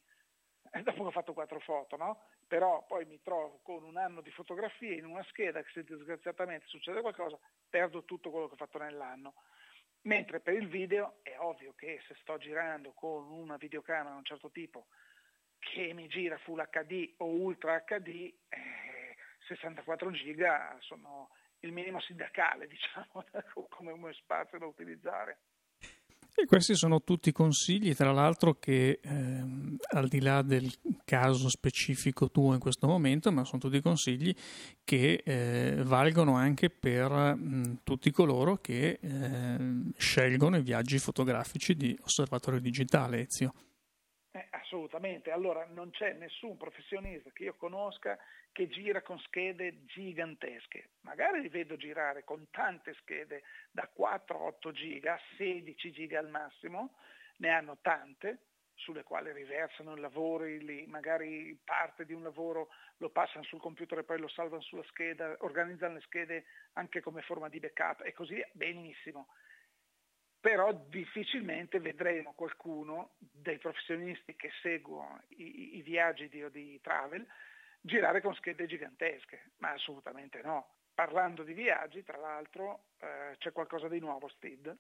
eh, 0.73 0.83
dopo 0.83 1.03
che 1.03 1.09
ho 1.09 1.11
fatto 1.11 1.33
quattro 1.33 1.61
foto, 1.61 1.97
no? 1.97 2.25
Però 2.47 2.85
poi 2.87 3.05
mi 3.05 3.21
trovo 3.23 3.61
con 3.63 3.83
un 3.85 3.97
anno 3.97 4.21
di 4.21 4.31
fotografie 4.31 4.95
in 4.95 5.05
una 5.05 5.25
scheda 5.25 5.63
che 5.63 5.71
se 5.73 5.85
disgraziatamente 5.85 6.67
succede 6.67 7.01
qualcosa 7.01 7.39
perdo 7.69 8.05
tutto 8.05 8.31
quello 8.31 8.47
che 8.47 8.55
ho 8.55 8.57
fatto 8.57 8.79
nell'anno. 8.79 9.35
Mentre 10.03 10.41
per 10.41 10.55
il 10.55 10.69
video 10.69 11.19
è 11.23 11.37
ovvio 11.39 11.75
che 11.75 12.01
se 12.07 12.15
sto 12.21 12.39
girando 12.39 12.93
con 12.93 13.31
una 13.31 13.57
videocamera 13.57 14.11
di 14.11 14.17
un 14.17 14.25
certo 14.25 14.51
tipo 14.51 14.87
che 15.59 15.93
mi 15.93 16.07
gira 16.09 16.39
Full 16.39 16.67
HD 16.71 17.15
o 17.19 17.27
Ultra 17.27 17.85
HD, 17.87 18.33
eh, 18.49 19.17
64 19.47 20.11
giga 20.13 20.77
sono 20.81 21.31
il 21.61 21.73
minimo 21.73 22.01
sindacale, 22.01 22.67
diciamo, 22.69 23.25
come 23.69 24.13
spazio 24.15 24.59
da 24.59 24.67
utilizzare. 24.67 25.41
E 26.35 26.47
questi 26.47 26.77
sono 26.77 27.03
tutti 27.03 27.33
consigli, 27.33 27.95
tra 27.95 28.13
l'altro, 28.13 28.55
che 28.55 29.01
ehm, 29.03 29.77
al 29.95 30.07
di 30.07 30.21
là 30.21 30.43
del 30.43 30.71
caso 31.09 31.49
specifico 31.49 32.31
tuo 32.31 32.53
in 32.53 32.61
questo 32.61 32.87
momento, 32.87 33.33
ma 33.33 33.43
sono 33.45 33.63
tutti 33.63 33.81
consigli 33.81 34.35
che 34.85 35.23
eh, 35.25 35.83
valgono 35.83 36.35
anche 36.35 36.69
per 36.69 37.11
mh, 37.11 37.81
tutti 37.83 38.11
coloro 38.11 38.57
che 38.57 38.99
eh, 39.01 39.57
scelgono 39.97 40.59
i 40.59 40.63
viaggi 40.63 40.99
fotografici 40.99 41.75
di 41.75 41.99
osservatorio 42.03 42.61
digitale, 42.61 43.21
Ezio. 43.21 43.55
Eh, 44.33 44.49
assolutamente, 44.51 45.31
allora 45.31 45.67
non 45.73 45.89
c'è 45.89 46.13
nessun 46.13 46.59
professionista 46.59 47.31
che 47.33 47.45
io 47.45 47.55
conosca 47.57 48.19
che 48.53 48.69
gira 48.69 49.01
con 49.01 49.19
schede 49.21 49.87
gigantesche. 49.87 50.91
Magari 51.01 51.41
li 51.41 51.49
vedo 51.49 51.79
girare 51.79 52.23
con 52.23 52.49
tante 52.51 52.95
schede 53.01 53.45
da 53.71 53.89
4 53.91 54.45
8 54.45 54.73
giga, 54.73 55.19
16 55.39 55.91
giga 55.91 56.19
al 56.19 56.29
massimo, 56.29 56.97
ne 57.39 57.49
hanno 57.49 57.79
tante 57.81 58.48
sulle 58.79 59.03
quali 59.03 59.33
riversano 59.33 59.97
i 59.97 60.01
lavori, 60.01 60.87
magari 60.89 61.59
parte 61.65 62.05
di 62.05 62.13
un 62.13 62.23
lavoro 62.23 62.69
lo 62.99 63.11
passano 63.11 63.45
sul 63.45 63.61
computer 63.61 63.99
e 63.99 64.05
poi 64.05 64.19
lo 64.19 64.29
salvano 64.29 64.63
sulla 64.63 64.85
scheda, 64.85 65.37
organizzano 65.41 65.95
le 65.95 66.01
schede 66.01 66.45
anche 66.75 67.01
come 67.01 67.23
forma 67.23 67.49
di 67.49 67.61
backup 67.61 68.03
e 68.05 68.13
così 68.13 68.43
benissimo 68.53 69.29
però 70.41 70.73
difficilmente 70.73 71.81
vedremo 71.81 72.33
qualcuno 72.33 73.15
dei 73.19 73.59
professionisti 73.59 74.37
che 74.37 74.51
seguono 74.63 75.21
i, 75.31 75.79
i 75.79 75.83
viaggi 75.83 76.29
di, 76.29 76.49
di 76.51 76.81
travel 76.81 77.27
girare 77.81 78.21
con 78.21 78.35
schede 78.35 78.67
gigantesche, 78.67 79.51
ma 79.59 79.71
assolutamente 79.71 80.41
no. 80.43 80.75
Parlando 80.95 81.43
di 81.43 81.53
viaggi, 81.53 82.03
tra 82.03 82.19
l'altro, 82.19 82.87
eh, 82.99 83.37
c'è 83.39 83.53
qualcosa 83.53 83.89
di 83.89 84.01
nuovo, 84.01 84.29
Steed? 84.29 84.77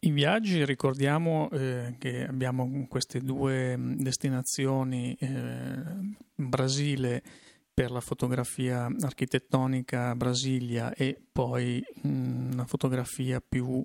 I 0.00 0.10
viaggi 0.10 0.64
ricordiamo 0.64 1.48
eh, 1.50 1.94
che 1.98 2.26
abbiamo 2.26 2.86
queste 2.88 3.20
due 3.20 3.76
destinazioni, 3.96 5.16
eh, 5.18 5.82
Brasile 6.34 7.22
per 7.72 7.90
la 7.90 8.00
fotografia 8.00 8.88
architettonica 9.00 10.14
Brasilia 10.16 10.92
e 10.92 11.20
poi 11.32 11.82
mh, 12.02 12.52
una 12.52 12.66
fotografia 12.66 13.40
più 13.40 13.84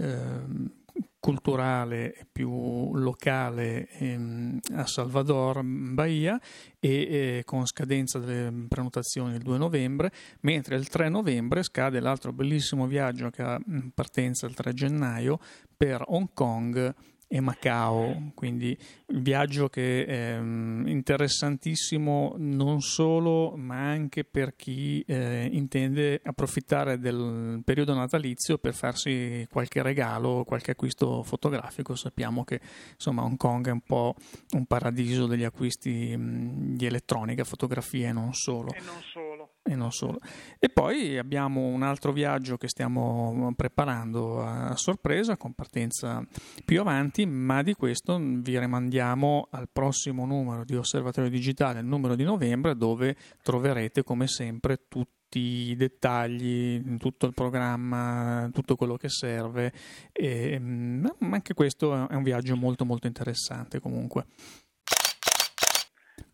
Ehm, 0.00 0.79
culturale 1.20 2.26
più 2.32 2.94
locale 2.94 3.88
ehm, 3.88 4.58
a 4.72 4.86
Salvador, 4.86 5.60
Bahia 5.62 6.40
e 6.78 6.90
eh, 6.90 7.42
con 7.44 7.66
scadenza 7.66 8.18
delle 8.18 8.66
prenotazioni 8.68 9.34
il 9.34 9.42
2 9.42 9.58
novembre, 9.58 10.10
mentre 10.40 10.76
il 10.76 10.88
3 10.88 11.08
novembre 11.10 11.62
scade 11.62 12.00
l'altro 12.00 12.32
bellissimo 12.32 12.86
viaggio 12.86 13.30
che 13.30 13.42
ha 13.42 13.60
partenza 13.94 14.46
il 14.46 14.54
3 14.54 14.72
gennaio 14.72 15.38
per 15.76 16.02
Hong 16.06 16.30
Kong 16.32 16.94
e 17.32 17.38
Macao, 17.38 18.32
quindi 18.34 18.76
il 19.06 19.22
viaggio 19.22 19.68
che 19.68 20.04
è 20.04 20.36
mm, 20.36 20.88
interessantissimo 20.88 22.34
non 22.38 22.80
solo 22.80 23.54
ma 23.56 23.88
anche 23.88 24.24
per 24.24 24.56
chi 24.56 25.00
eh, 25.06 25.48
intende 25.52 26.20
approfittare 26.24 26.98
del 26.98 27.62
periodo 27.64 27.94
natalizio 27.94 28.58
per 28.58 28.74
farsi 28.74 29.46
qualche 29.48 29.80
regalo, 29.80 30.42
qualche 30.44 30.72
acquisto 30.72 31.22
fotografico. 31.22 31.94
Sappiamo 31.94 32.42
che 32.42 32.60
insomma 32.94 33.22
Hong 33.22 33.36
Kong 33.36 33.68
è 33.68 33.72
un 33.72 33.82
po' 33.82 34.16
un 34.54 34.66
paradiso 34.66 35.26
degli 35.26 35.44
acquisti 35.44 36.16
mh, 36.16 36.74
di 36.74 36.86
elettronica, 36.86 37.44
fotografie 37.44 38.08
e 38.08 38.12
non 38.12 38.34
solo. 38.34 38.72
E 38.72 38.80
non 38.80 39.00
solo 39.12 39.29
e 39.62 39.74
non 39.74 39.92
solo. 39.92 40.18
E 40.58 40.68
poi 40.68 41.18
abbiamo 41.18 41.66
un 41.66 41.82
altro 41.82 42.12
viaggio 42.12 42.56
che 42.56 42.68
stiamo 42.68 43.52
preparando 43.56 44.42
a 44.42 44.74
sorpresa 44.76 45.36
con 45.36 45.54
partenza 45.54 46.24
più 46.64 46.80
avanti, 46.80 47.26
ma 47.26 47.62
di 47.62 47.74
questo 47.74 48.18
vi 48.18 48.58
rimandiamo 48.58 49.48
al 49.50 49.68
prossimo 49.70 50.26
numero 50.26 50.64
di 50.64 50.76
Osservatorio 50.76 51.30
Digitale, 51.30 51.80
il 51.80 51.86
numero 51.86 52.14
di 52.14 52.24
novembre, 52.24 52.76
dove 52.76 53.16
troverete 53.42 54.02
come 54.02 54.26
sempre 54.26 54.86
tutti 54.88 55.18
tutti 55.30 55.70
i 55.70 55.76
dettagli, 55.76 56.96
tutto 56.98 57.26
il 57.26 57.32
programma, 57.32 58.50
tutto 58.52 58.74
quello 58.74 58.96
che 58.96 59.08
serve. 59.08 59.72
E, 60.10 60.58
mm, 60.58 61.06
ma 61.18 61.36
anche 61.36 61.54
questo 61.54 62.08
è 62.08 62.14
un 62.14 62.24
viaggio 62.24 62.56
molto 62.56 62.84
molto 62.84 63.06
interessante 63.06 63.78
comunque. 63.78 64.26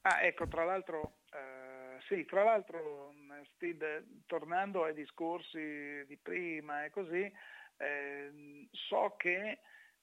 Ah, 0.00 0.22
ecco, 0.22 0.48
tra 0.48 0.64
l'altro, 0.64 1.18
eh, 1.30 1.55
sì, 2.06 2.24
tra 2.24 2.44
l'altro, 2.44 3.12
Steve, 3.54 4.04
tornando 4.26 4.84
ai 4.84 4.94
discorsi 4.94 6.04
di 6.06 6.16
prima 6.16 6.84
e 6.84 6.90
così, 6.90 7.32
eh, 7.78 8.68
so 8.70 9.14
che 9.16 9.58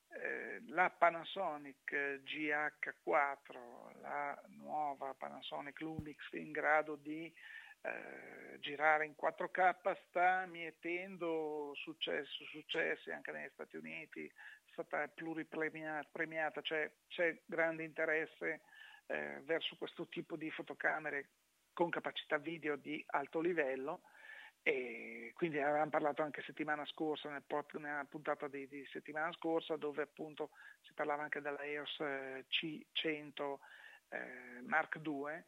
eh, 0.09 0.61
la 0.67 0.89
Panasonic 0.89 2.21
GH4, 2.23 4.01
la 4.01 4.39
nuova 4.49 5.13
Panasonic 5.13 5.79
Lumix 5.79 6.31
in 6.33 6.51
grado 6.51 6.95
di 6.95 7.33
eh, 7.81 8.59
girare 8.59 9.05
in 9.05 9.15
4K 9.19 9.97
sta 10.07 10.45
mietendo 10.45 11.71
successo, 11.75 12.43
successi 12.45 13.11
anche 13.11 13.31
negli 13.31 13.49
Stati 13.53 13.77
Uniti, 13.77 14.25
è 14.25 14.71
stata 14.71 15.07
pluripremiata, 15.07 16.61
cioè 16.61 16.91
c'è 17.07 17.41
grande 17.45 17.83
interesse 17.83 18.61
eh, 19.07 19.41
verso 19.43 19.75
questo 19.77 20.07
tipo 20.07 20.35
di 20.35 20.49
fotocamere 20.51 21.29
con 21.73 21.89
capacità 21.89 22.37
video 22.37 22.75
di 22.75 23.03
alto 23.07 23.39
livello 23.39 24.01
e 24.65 25.33
quindi 25.35 25.59
avevamo 25.59 25.89
parlato 25.89 26.21
anche 26.21 26.41
settimana 26.43 26.85
scorsa, 26.85 27.29
nel 27.29 27.43
pod, 27.45 27.73
nella 27.73 28.05
puntata 28.09 28.47
di, 28.47 28.65
di, 28.69 28.87
settimana 28.91 29.29
scorsa, 29.33 29.75
dove 29.75 30.03
appunto 30.03 30.51
si 30.83 30.93
parlava 30.93 31.23
anche 31.23 31.41
della 31.41 31.61
EOS 31.61 31.99
eh, 31.99 32.45
C100 32.49 33.57
eh, 34.07 34.61
Mark 34.61 35.01
II, 35.03 35.43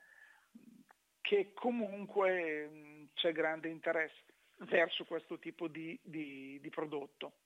che 1.22 1.54
comunque 1.54 2.68
mh, 2.68 3.10
c'è 3.14 3.32
grande 3.32 3.70
interesse 3.70 4.24
verso 4.58 5.06
questo 5.06 5.40
tipo 5.40 5.70
di, 5.70 5.98
di, 6.04 6.60
di 6.60 6.70
prodotto. 6.70 7.38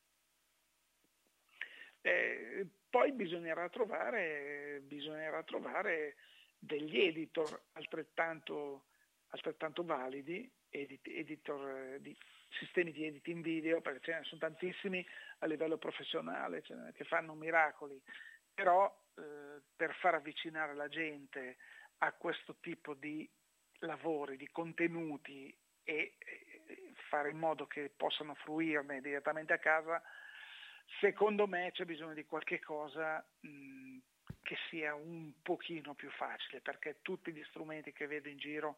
Eh, 2.02 2.66
poi 2.90 3.12
bisognerà 3.12 3.70
trovare, 3.70 4.82
bisognerà 4.86 5.44
trovare 5.44 6.16
degli 6.60 7.00
editor 7.00 7.62
altrettanto, 7.74 8.86
altrettanto 9.30 9.84
validi 9.84 10.52
edit, 10.70 11.08
editor 11.08 11.70
eh, 11.70 12.02
di 12.02 12.16
sistemi 12.60 12.92
di 12.92 13.06
editing 13.06 13.44
video, 13.44 13.82
perché 13.82 14.00
ce 14.02 14.12
ne 14.12 14.24
sono 14.24 14.42
tantissimi 14.42 15.06
a 15.40 15.46
livello 15.46 15.78
professionale 15.78 16.62
che 16.62 17.04
fanno 17.06 17.34
miracoli, 17.34 18.02
però 18.54 18.92
eh, 19.16 19.62
per 19.76 19.94
far 19.96 20.16
avvicinare 20.16 20.74
la 20.74 20.88
gente 20.88 21.58
a 22.00 22.12
questo 22.14 22.58
tipo 22.60 22.94
di 22.94 23.30
lavori, 23.80 24.38
di 24.38 24.48
contenuti 24.48 25.56
e, 25.84 26.16
fare 27.10 27.32
in 27.32 27.38
modo 27.38 27.66
che 27.66 27.92
possano 27.96 28.36
fruirne 28.36 29.02
direttamente 29.02 29.54
a 29.54 29.60
casa, 29.60 30.02
secondo 31.00 31.48
me 31.48 31.72
c'è 31.72 31.86
bisogno 31.86 32.14
di 32.14 32.26
qualche 32.26 32.60
cosa 32.60 33.26
mh, 33.42 33.89
che 34.50 34.58
sia 34.72 34.96
un 34.96 35.32
pochino 35.44 35.94
più 35.94 36.10
facile, 36.10 36.60
perché 36.60 37.02
tutti 37.04 37.32
gli 37.32 37.44
strumenti 37.50 37.94
che 37.94 38.08
vedo 38.08 38.30
in 38.30 38.40
giro 38.40 38.78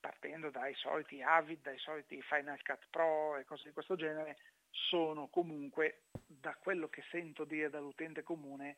partendo 0.00 0.48
dai 0.48 0.72
soliti 0.76 1.20
Avid, 1.20 1.60
dai 1.60 1.76
soliti 1.76 2.22
Final 2.22 2.62
Cut 2.62 2.86
Pro 2.88 3.36
e 3.36 3.44
cose 3.44 3.64
di 3.68 3.74
questo 3.74 3.96
genere, 3.96 4.38
sono 4.70 5.28
comunque, 5.28 6.04
da 6.26 6.54
quello 6.54 6.88
che 6.88 7.04
sento 7.10 7.44
dire 7.44 7.68
dall'utente 7.68 8.22
comune, 8.22 8.76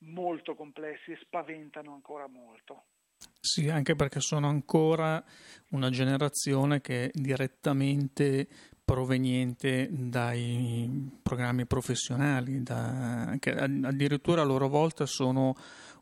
molto 0.00 0.54
complessi 0.54 1.12
e 1.12 1.18
spaventano 1.22 1.94
ancora 1.94 2.26
molto. 2.26 2.84
Sì, 3.40 3.70
anche 3.70 3.94
perché 3.94 4.20
sono 4.20 4.48
ancora 4.48 5.24
una 5.70 5.88
generazione 5.88 6.82
che 6.82 7.08
direttamente 7.14 8.48
proveniente 8.88 9.86
dai 9.92 11.10
programmi 11.22 11.66
professionali, 11.66 12.62
da, 12.62 13.36
che 13.38 13.50
addirittura 13.54 14.40
a 14.40 14.46
loro 14.46 14.66
volta 14.66 15.04
sono 15.04 15.54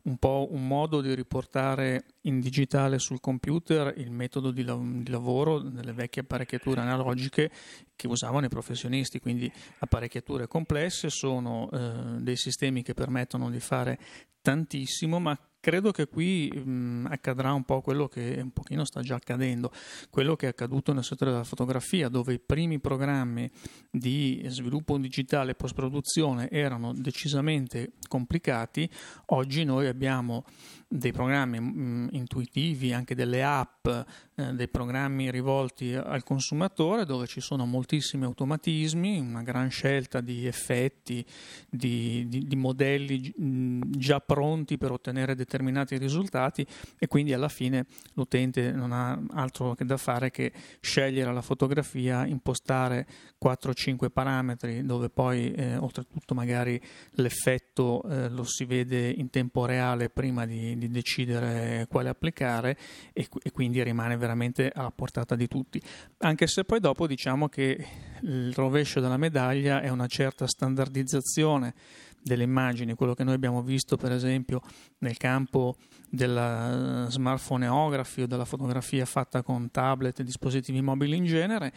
un 0.03 0.19
po' 0.19 0.47
un 0.53 0.69
modo 0.69 1.01
di 1.01 1.13
riportare 1.13 2.05
in 2.23 2.39
digitale 2.39 3.01
sul 3.01 3.19
computer 3.19 3.93
il 3.97 4.13
metodo 4.13 4.53
di, 4.53 4.63
lav- 4.63 5.03
di, 5.03 5.11
lavoro 5.11 5.59
delle 5.59 5.93
vecchie 5.93 6.23
apparecchiature 6.23 6.81
analogiche 6.81 7.51
che 7.97 8.07
usavano 8.07 8.47
i 8.47 8.51
professionisti, 8.51 9.19
quindi 9.19 9.51
apparecchiature 9.81 10.47
complesse, 10.47 11.11
sono 11.11 11.69
eh, 11.73 12.21
dei 12.21 12.37
sistemi 12.37 12.83
che 12.83 12.95
permettono 12.95 13.51
di 13.51 13.59
fare 13.59 13.99
tantissimo, 14.41 15.19
ma 15.19 15.37
credo 15.67 15.91
che 15.91 16.07
qui 16.07 16.49
mh, 16.49 17.09
accadrà 17.11 17.53
un 17.53 17.65
po' 17.65 17.81
quello 17.81 18.07
che 18.07 18.39
un 18.41 18.53
pochino 18.53 18.85
sta 18.85 19.01
già 19.01 19.17
accadendo, 19.17 19.73
quello 20.11 20.37
che 20.37 20.47
è 20.47 20.51
accaduto 20.51 20.93
nel 20.93 21.03
settore 21.03 21.33
della 21.33 21.43
fotografia, 21.43 22.09
dove 22.09 22.35
i 22.35 22.39
primi 22.39 22.79
programmi 22.79 23.51
di 23.91 24.45
sviluppo 24.47 24.97
digitale 24.97 25.51
e 25.51 25.55
post-produzione 25.57 26.49
erano 26.51 26.93
decisamente 26.93 27.95
complicati, 28.07 28.89
oggi 29.27 29.65
noi 29.65 29.89
abbiamo 29.89 30.45
dei 30.89 31.11
programmi 31.11 31.59
mh, 31.59 32.09
intuitivi, 32.13 32.93
anche 32.93 33.15
delle 33.15 33.43
app, 33.43 33.87
eh, 33.87 34.53
dei 34.53 34.69
programmi 34.69 35.31
rivolti 35.31 35.95
al 35.95 36.23
consumatore 36.23 37.05
dove 37.05 37.27
ci 37.27 37.41
sono 37.41 37.67
moltissimi 37.67 38.25
automatismi, 38.25 39.19
una 39.19 39.43
gran 39.43 39.69
scelta 39.69 40.21
di 40.21 40.47
effetti, 40.47 41.25
di, 41.69 42.27
di, 42.29 42.47
di 42.47 42.57
modelli 42.57 43.33
mh, 43.37 43.81
già 43.97 44.21
pronti 44.21 44.79
per 44.79 44.93
ottenere 44.93 45.35
determinati 45.35 45.99
risultati 45.99 46.65
e 46.99 47.09
quindi 47.09 47.33
alla 47.33 47.49
fine 47.49 47.87
l'utente 48.15 48.71
non 48.71 48.93
ha 48.93 49.21
altro 49.31 49.75
che 49.75 49.85
da 49.85 49.97
fare 49.97 50.31
che 50.31 50.53
scegliere 50.81 51.33
la 51.33 51.43
fotografia, 51.43 52.25
impostare 52.27 53.07
4-5 53.43 54.09
parametri 54.11 54.85
dove 54.85 55.09
poi 55.11 55.53
eh, 55.53 55.77
oltretutto 55.77 56.35
magari 56.35 56.81
l'effetto 57.13 58.03
eh, 58.09 58.29
lo 58.29 58.45
si 58.45 58.65
vede 58.65 59.09
in 59.09 59.31
tempo 59.31 59.65
reale 59.65 60.11
prima 60.11 60.47
di 60.47 60.76
di 60.79 60.89
decidere 60.89 61.87
quale 61.89 62.09
applicare 62.09 62.77
e, 63.13 63.29
e, 63.43 63.51
quindi 63.51 63.83
rimane 63.83 64.17
veramente 64.17 64.71
alla 64.75 64.91
portata 64.91 65.35
di 65.35 65.47
tutti. 65.49 65.81
Anche 66.19 66.47
se 66.47 66.65
poi 66.65 66.81
dopo 66.81 67.07
diciamo 67.07 67.49
che 67.49 67.87
il 68.23 68.53
rovescio 68.55 69.01
della 69.01 69.17
medaglia 69.17 69.81
è 69.81 69.89
una 69.89 70.07
certa 70.07 70.47
standardizzazione 70.47 71.75
delle 72.23 72.43
immagini, 72.43 72.95
quello 72.95 73.15
che 73.15 73.23
noi 73.23 73.35
abbiamo 73.35 73.63
visto 73.63 73.97
per 73.97 74.11
esempio 74.11 74.61
nel 74.99 75.17
campo 75.17 75.77
della 76.09 77.07
smartphoneography 77.09 78.23
o 78.23 78.27
della 78.27 78.45
fotografia 78.45 79.05
fatta 79.05 79.43
con 79.43 79.71
tablet 79.71 80.21
e 80.21 80.25
dispositivi 80.25 80.81
mobili 80.81 81.17
in 81.17 81.25
genere, 81.25 81.73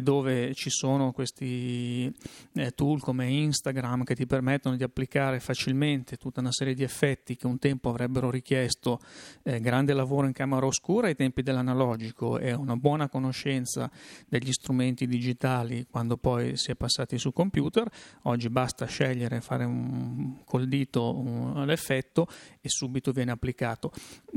dove 0.00 0.54
ci 0.54 0.70
sono 0.70 1.12
questi 1.12 2.12
eh, 2.54 2.70
tool 2.72 3.00
come 3.00 3.28
Instagram 3.30 4.04
che 4.04 4.14
ti 4.14 4.26
permettono 4.26 4.76
di 4.76 4.82
applicare 4.82 5.40
facilmente 5.40 6.16
tutta 6.16 6.40
una 6.40 6.52
serie 6.52 6.74
di 6.74 6.82
effetti 6.82 7.36
che 7.36 7.46
un 7.46 7.58
tempo 7.58 7.88
avrebbero 7.88 8.30
richiesto 8.30 9.00
eh, 9.42 9.60
grande 9.60 9.92
lavoro 9.92 10.26
in 10.26 10.32
camera 10.32 10.66
oscura 10.66 11.08
ai 11.08 11.14
tempi 11.14 11.42
dell'analogico 11.42 12.38
e 12.38 12.52
una 12.52 12.76
buona 12.76 13.08
conoscenza 13.08 13.90
degli 14.28 14.52
strumenti 14.52 15.06
digitali 15.06 15.86
quando 15.90 16.16
poi 16.16 16.56
si 16.56 16.70
è 16.70 16.74
passati 16.74 17.18
su 17.18 17.32
computer. 17.32 17.90
Oggi 18.22 18.48
basta 18.48 18.86
scegliere, 18.86 19.40
fare 19.40 19.64
un, 19.64 20.42
col 20.44 20.68
dito 20.68 21.18
un, 21.18 21.64
l'effetto 21.66 22.26
e 22.60 22.68
subito 22.68 23.12
viene 23.12 23.32
applicato. 23.32 23.81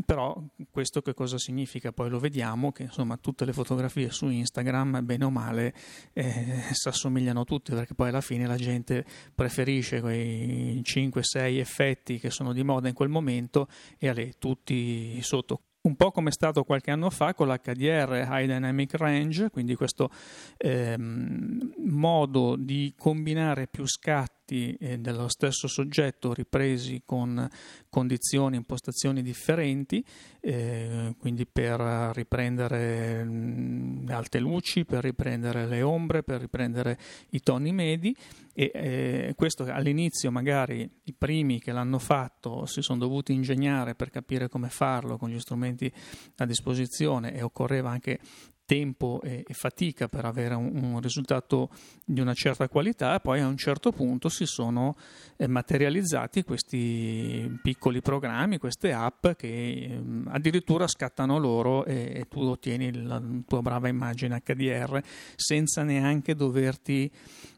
Però 0.06 0.42
questo 0.72 1.02
che 1.02 1.14
cosa 1.14 1.38
significa? 1.38 1.92
Poi 1.92 2.10
lo 2.10 2.20
vediamo 2.20 2.72
che 2.72 2.84
insomma 2.84 3.18
tutte 3.18 3.46
le 3.46 3.54
fotografie 3.54 4.10
su 4.10 4.28
Instagram, 4.28 5.04
bene 5.04 5.26
o 5.26 5.30
male, 5.30 5.74
eh, 6.14 6.64
si 6.74 6.88
assomigliano 6.88 7.44
tutte 7.44 7.76
perché 7.76 7.94
poi 7.94 8.10
alla 8.10 8.22
fine 8.22 8.48
la 8.48 8.58
gente 8.58 9.06
preferisce 9.34 10.02
quei 10.02 10.82
5-6 10.82 11.58
effetti 11.58 12.20
che 12.20 12.30
sono 12.30 12.54
di 12.54 12.64
moda 12.64 12.88
in 12.88 12.94
quel 12.94 13.10
momento 13.10 13.68
e 13.98 14.08
a 14.08 14.14
lei 14.14 14.34
tutti 14.38 15.22
sotto 15.22 15.62
un 15.86 15.96
po' 15.96 16.12
come 16.12 16.30
è 16.30 16.32
stato 16.32 16.64
qualche 16.64 16.92
anno 16.92 17.10
fa 17.10 17.34
con 17.34 17.48
l'HDR 17.48 18.28
High 18.28 18.48
Dynamic 18.48 18.96
Range, 18.96 19.50
quindi 19.52 19.76
questo 19.76 20.10
ehm, 20.58 21.74
modo 21.86 22.56
di 22.58 22.94
combinare 22.98 23.68
più 23.68 23.86
scatti 23.86 24.35
eh, 24.48 25.00
dello 25.00 25.28
stesso 25.28 25.68
soggetto 25.68 26.34
ripresi 26.34 27.02
con 27.06 27.48
condizioni, 27.90 28.58
impostazioni 28.58 29.22
differenti, 29.22 30.04
eh, 30.40 31.16
quindi 31.18 31.46
per 31.46 31.80
riprendere 32.14 33.24
mh, 33.24 33.30
mm, 33.30 34.10
alte 34.10 34.40
luci, 34.40 34.86
per 34.86 35.04
riprendere 35.04 35.66
le 35.66 35.82
ombre, 35.82 36.24
per 36.24 36.42
riprendere 36.42 36.98
i 37.32 37.40
toni 37.40 37.72
medi 37.72 38.16
e 38.54 38.72
eh, 38.74 39.34
questo 39.36 39.64
all'inizio 39.64 40.32
magari 40.32 40.90
i 41.04 41.14
primi 41.14 41.60
che 41.60 41.74
l'hanno 41.74 42.00
fatto 42.00 42.66
si 42.66 42.82
sono 42.82 43.00
dovuti 43.00 43.34
ingegnare 43.34 43.96
per 43.96 44.10
capire 44.10 44.48
come 44.48 44.70
farlo 44.70 45.18
con 45.18 45.30
gli 45.30 45.40
strumenti 45.40 45.92
a 46.38 46.46
disposizione 46.46 47.34
e 47.34 47.42
occorreva 47.42 47.90
anche 47.90 48.20
tempo 48.66 49.22
e, 49.24 49.44
e 49.48 49.54
fatica 49.54 50.08
per 50.08 50.26
avere 50.26 50.56
un, 50.56 51.00
risultato 51.02 51.70
di 52.04 52.20
una 52.20 52.34
certa 52.34 52.68
qualità, 52.68 53.20
poi 53.20 53.40
a 53.40 53.48
un 53.48 53.58
certo 53.58 53.92
punto 53.92 54.30
si 54.30 54.46
sono 54.46 54.96
eh, 55.38 55.48
materializzati 55.48 56.44
questi 56.44 57.60
piccoli 57.62 58.02
programmi, 58.02 58.58
queste 58.58 58.92
app 58.92 59.28
che 59.38 59.48
eh, 59.48 60.02
addirittura 60.28 60.88
scattano 60.88 61.38
loro 61.38 61.86
e, 61.86 62.12
e 62.16 62.28
tu 62.28 62.42
ottieni 62.42 63.04
la 63.04 63.22
tua 63.48 63.62
brava 63.62 63.88
immagine 63.88 64.42
HDR 64.44 65.02
senza 65.36 65.84
neanche 65.84 66.36
doverti 66.36 67.12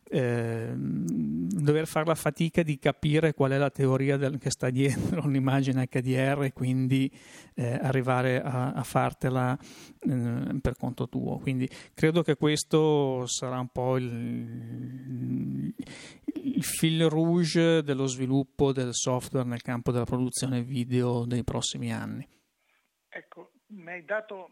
eh, 0.10 0.72
dover 0.74 1.86
fare 1.88 2.06
la 2.06 2.16
fatica 2.16 2.64
di 2.64 2.78
capire 2.80 3.34
qual 3.34 3.52
è 3.52 3.58
la 3.58 3.70
teoria 3.70 4.18
del, 4.18 4.38
che 4.38 4.50
sta 4.50 4.70
dietro 4.70 5.24
un'immagine 5.26 5.88
HDR 5.88 6.44
e 6.44 6.54
quindi 6.54 7.12
eh, 7.56 7.74
arrivare 7.74 8.42
a, 8.42 8.74
a 8.74 8.84
fartela 8.84 9.58
eh, 10.00 10.60
per 10.62 10.76
conto 10.78 11.08
tuo. 11.10 11.40
Quindi 11.40 11.70
credo 11.94 12.22
che 12.22 12.36
questo 12.36 13.26
sarà 13.28 13.60
un 13.60 13.70
po' 13.70 13.98
il, 13.98 15.74
il 16.36 16.64
fil 16.64 17.10
rouge 17.10 17.84
dello 17.84 18.06
sviluppo 18.06 18.72
del 18.72 18.94
software 18.94 19.48
nel 19.48 19.62
campo 19.62 19.92
della 19.92 20.06
produzione 20.06 20.62
video 20.62 21.26
dei 21.26 21.44
prossimi 21.44 21.92
anni. 21.92 22.28
Ecco, 23.10 23.52
mi 23.68 23.92
hai 23.92 24.06
dato, 24.06 24.50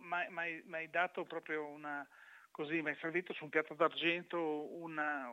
dato 0.90 1.24
proprio 1.24 1.66
una 1.68 2.06
così 2.56 2.82
mi 2.82 2.92
è 2.92 2.98
servito 3.02 3.34
su 3.34 3.44
un 3.44 3.50
piatto 3.50 3.74
d'argento 3.74 4.40
una, 4.78 5.30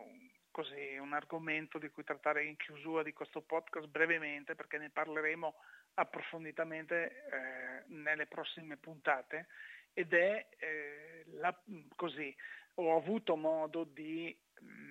così, 0.51 0.97
un 0.97 1.13
argomento 1.13 1.79
di 1.79 1.89
cui 1.89 2.03
trattare 2.03 2.43
in 2.43 2.57
chiusura 2.57 3.05
di 3.05 3.13
questo 3.13 3.43
podcast 3.43 3.87
brevemente 3.87 4.57
perché 4.57 4.77
ne 4.77 4.91
parleremo 4.91 5.55
approfonditamente 5.95 7.05
eh, 7.05 7.85
nelle 7.95 8.27
prossime 8.27 8.77
puntate 8.77 9.47
ed 9.93 10.13
è 10.13 10.49
eh, 10.59 11.25
la, 11.35 11.57
così, 11.95 12.35
ho 12.75 12.97
avuto 12.97 13.37
modo 13.37 13.85
di 13.85 14.37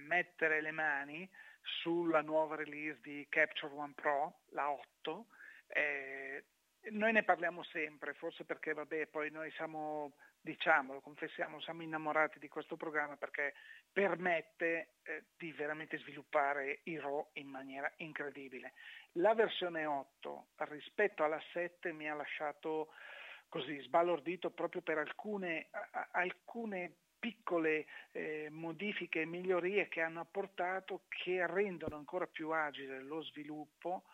mettere 0.08 0.62
le 0.62 0.72
mani 0.72 1.30
sulla 1.82 2.22
nuova 2.22 2.56
release 2.56 3.02
di 3.02 3.26
Capture 3.28 3.74
One 3.74 3.92
Pro, 3.94 4.40
la 4.52 4.72
8. 4.72 5.26
Eh, 5.68 6.46
noi 6.92 7.12
ne 7.12 7.24
parliamo 7.24 7.62
sempre, 7.64 8.14
forse 8.14 8.46
perché 8.46 8.72
vabbè, 8.72 9.08
poi 9.08 9.30
noi 9.32 9.52
siamo 9.52 10.14
diciamolo, 10.42 11.02
confessiamo, 11.02 11.62
siamo 11.62 11.84
innamorati 11.84 12.40
di 12.40 12.48
questo 12.48 12.76
programma 12.76 13.16
perché 13.16 13.54
permette 13.92 14.94
eh, 15.04 15.24
di 15.38 15.52
veramente 15.52 15.98
sviluppare 16.00 16.80
i 16.84 16.98
RAW 16.98 17.30
in 17.34 17.48
maniera 17.48 17.92
incredibile. 17.98 18.74
La 19.14 19.34
versione 19.34 19.86
8 19.86 20.48
rispetto 20.70 21.24
alla 21.24 21.42
7 21.54 21.92
mi 21.94 22.10
ha 22.10 22.16
lasciato 22.16 22.90
così 23.50 23.80
sbalordito 23.82 24.50
proprio 24.50 24.82
per 24.82 24.98
alcune, 24.98 25.68
a, 25.72 26.08
alcune 26.12 26.96
piccole 27.20 27.86
eh, 28.14 28.48
modifiche 28.50 29.22
e 29.22 29.26
migliorie 29.26 29.88
che 29.90 30.02
hanno 30.02 30.22
apportato 30.22 31.04
che 31.08 31.46
rendono 31.46 31.96
ancora 31.96 32.26
più 32.26 32.50
agile 32.50 33.02
lo 33.02 33.22
sviluppo 33.22 34.06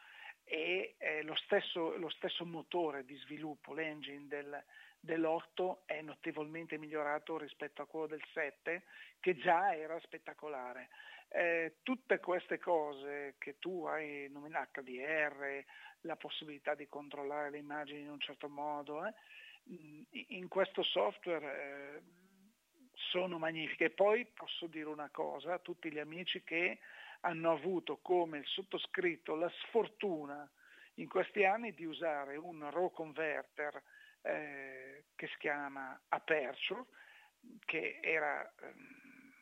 e 0.43 0.95
eh, 0.97 1.23
lo, 1.23 1.35
stesso, 1.35 1.95
lo, 1.97 2.09
stesso, 2.09 2.45
motore 2.45 3.05
di 3.05 3.15
sviluppo, 3.17 3.73
l'engine 3.73 4.27
del, 4.27 4.63
dell'8 5.07 5.85
è 5.85 6.01
notevolmente 6.01 6.77
migliorato 6.77 7.37
rispetto 7.37 7.81
a 7.81 7.87
quello 7.87 8.07
del 8.07 8.21
7 8.33 8.83
che 9.19 9.37
già 9.37 9.73
era 9.73 9.97
spettacolare. 10.01 10.89
Eh, 11.29 11.77
tutte 11.81 12.19
queste 12.19 12.59
cose 12.59 13.35
che 13.37 13.57
tu 13.57 13.85
hai 13.85 14.27
nominato 14.29 14.81
HDR, 14.81 15.63
la 16.01 16.15
possibilità 16.15 16.75
di 16.75 16.87
controllare 16.87 17.49
le 17.49 17.57
immagini 17.57 18.01
in 18.01 18.11
un 18.11 18.19
certo 18.19 18.49
modo, 18.49 19.05
eh, 19.05 19.13
in 20.27 20.47
questo 20.47 20.83
software 20.83 21.45
eh, 21.45 22.01
sono 22.93 23.37
magnifiche. 23.39 23.89
Poi 23.89 24.25
posso 24.25 24.67
dire 24.67 24.89
una 24.89 25.09
cosa 25.09 25.53
a 25.53 25.59
tutti 25.59 25.91
gli 25.91 25.99
amici 25.99 26.43
che 26.43 26.79
hanno 27.21 27.51
avuto 27.51 27.97
come 27.97 28.39
il 28.39 28.45
sottoscritto 28.45 29.35
la 29.35 29.51
sfortuna 29.63 30.49
in 30.95 31.07
questi 31.07 31.45
anni 31.45 31.73
di 31.73 31.85
usare 31.85 32.37
un 32.37 32.69
RAW 32.69 32.91
converter 32.91 33.81
eh, 34.21 35.05
che 35.15 35.27
si 35.27 35.37
chiama 35.37 35.99
Aperture, 36.09 36.85
che 37.65 37.99
era 38.01 38.41
ehm, 38.61 39.33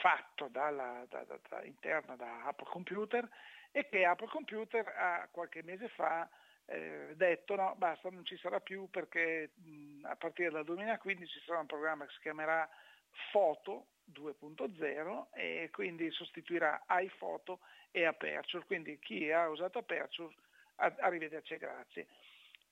fatto 0.00 0.48
dalla, 0.48 1.04
da, 1.08 1.24
da, 1.24 1.38
da, 1.48 1.64
interno 1.64 2.16
da 2.16 2.44
Apple 2.44 2.68
Computer 2.68 3.28
e 3.70 3.88
che 3.88 4.04
Apple 4.04 4.28
Computer 4.28 4.86
ha 4.96 5.28
qualche 5.30 5.62
mese 5.62 5.88
fa 5.88 6.28
eh, 6.70 7.14
detto 7.16 7.56
no, 7.56 7.74
basta, 7.78 8.10
non 8.10 8.24
ci 8.24 8.36
sarà 8.36 8.60
più 8.60 8.90
perché 8.90 9.52
mh, 9.54 10.04
a 10.04 10.16
partire 10.16 10.50
dal 10.50 10.64
2015 10.64 11.32
ci 11.32 11.44
sarà 11.46 11.60
un 11.60 11.66
programma 11.66 12.04
che 12.04 12.12
si 12.12 12.20
chiamerà 12.20 12.68
Photo 13.32 13.86
2.0 14.12 15.26
e 15.32 15.70
quindi 15.72 16.10
sostituirà 16.10 16.84
iPhoto 16.88 17.60
e 17.90 18.04
Aperture. 18.04 18.64
Quindi 18.66 18.98
chi 18.98 19.30
ha 19.32 19.48
usato 19.48 19.78
Aperture, 19.78 20.34
arrivederci 20.76 21.54
e 21.54 21.58
grazie. 21.58 22.06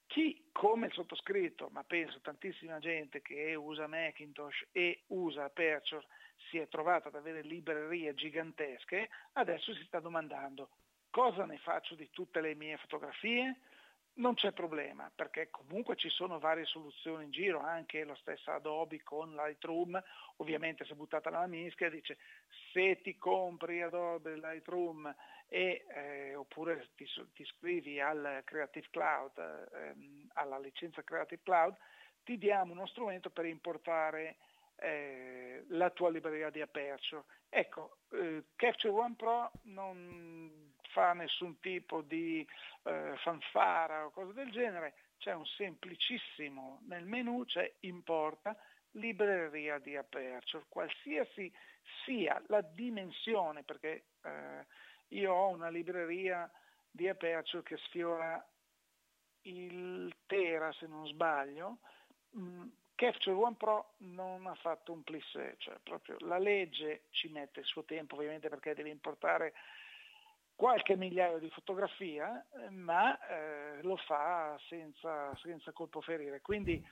Chi 0.06 0.48
come 0.52 0.86
il 0.86 0.92
sottoscritto, 0.92 1.68
ma 1.70 1.84
penso 1.84 2.20
tantissima 2.20 2.78
gente 2.78 3.20
che 3.22 3.54
usa 3.54 3.86
Macintosh 3.86 4.68
e 4.72 5.02
usa 5.08 5.44
Aperture, 5.44 6.06
si 6.48 6.58
è 6.58 6.68
trovata 6.68 7.08
ad 7.08 7.14
avere 7.14 7.42
librerie 7.42 8.14
gigantesche, 8.14 9.08
adesso 9.32 9.74
si 9.74 9.84
sta 9.84 10.00
domandando 10.00 10.68
cosa 11.16 11.46
ne 11.46 11.56
faccio 11.56 11.94
di 11.94 12.10
tutte 12.10 12.42
le 12.42 12.54
mie 12.54 12.76
fotografie? 12.76 13.60
Non 14.16 14.34
c'è 14.34 14.52
problema 14.52 15.10
perché 15.14 15.48
comunque 15.50 15.96
ci 15.96 16.10
sono 16.10 16.38
varie 16.38 16.66
soluzioni 16.66 17.24
in 17.24 17.30
giro, 17.30 17.60
anche 17.60 18.04
la 18.04 18.14
stessa 18.16 18.52
Adobe 18.52 19.02
con 19.02 19.34
Lightroom, 19.34 19.98
ovviamente 20.36 20.84
si 20.84 20.92
è 20.92 20.94
buttata 20.94 21.30
nella 21.30 21.46
mischia, 21.46 21.88
dice 21.88 22.18
se 22.70 23.00
ti 23.00 23.16
compri 23.16 23.80
Adobe 23.80 24.36
Lightroom 24.36 25.14
e, 25.48 25.84
eh, 25.88 26.34
oppure 26.34 26.88
ti, 26.96 27.06
ti, 27.32 27.42
iscrivi 27.42 28.00
al 28.00 28.42
Creative 28.44 28.86
Cloud, 28.90 29.68
ehm, 29.72 30.30
alla 30.34 30.58
licenza 30.58 31.02
Creative 31.02 31.42
Cloud, 31.42 31.76
ti 32.24 32.38
diamo 32.38 32.72
uno 32.72 32.86
strumento 32.86 33.30
per 33.30 33.44
importare 33.46 34.36
eh, 34.76 35.64
la 35.68 35.90
tua 35.90 36.10
libreria 36.10 36.50
di 36.50 36.60
Aperture. 36.60 37.24
Ecco, 37.48 37.98
eh, 38.10 38.44
Capture 38.56 38.92
One 38.92 39.14
Pro 39.16 39.50
non 39.62 40.74
fa 40.90 41.12
nessun 41.12 41.58
tipo 41.60 42.02
di 42.02 42.46
eh, 42.84 43.14
fanfara 43.18 44.06
o 44.06 44.10
cose 44.10 44.32
del 44.32 44.50
genere, 44.50 44.94
c'è 45.18 45.32
un 45.32 45.46
semplicissimo 45.46 46.80
nel 46.86 47.04
menu, 47.04 47.44
c'è 47.44 47.72
importa 47.80 48.56
libreria 48.92 49.78
di 49.78 49.96
Aperture, 49.96 50.64
qualsiasi 50.68 51.52
sia 52.04 52.42
la 52.48 52.62
dimensione, 52.62 53.62
perché 53.62 54.04
eh, 54.24 54.66
io 55.08 55.32
ho 55.32 55.48
una 55.48 55.68
libreria 55.68 56.50
di 56.90 57.08
Aperture 57.08 57.62
che 57.62 57.76
sfiora 57.78 58.44
il 59.42 60.14
Tera 60.26 60.72
se 60.72 60.86
non 60.86 61.06
sbaglio, 61.06 61.78
mm, 62.36 62.66
Capture 62.96 63.36
One 63.36 63.56
Pro 63.56 63.92
non 63.98 64.46
ha 64.46 64.54
fatto 64.54 64.92
un 64.92 65.02
plissé, 65.02 65.56
cioè 65.58 65.76
proprio 65.82 66.16
la 66.20 66.38
legge 66.38 67.02
ci 67.10 67.28
mette 67.28 67.60
il 67.60 67.66
suo 67.66 67.84
tempo 67.84 68.14
ovviamente 68.14 68.48
perché 68.48 68.74
deve 68.74 68.88
importare 68.88 69.52
qualche 70.54 70.96
migliaio 70.96 71.38
di 71.38 71.50
fotografie, 71.50 72.46
ma 72.70 73.18
eh, 73.28 73.82
lo 73.82 73.96
fa 73.98 74.58
senza, 74.68 75.36
senza, 75.36 75.72
colpo 75.72 76.00
ferire. 76.00 76.40
Quindi 76.40 76.82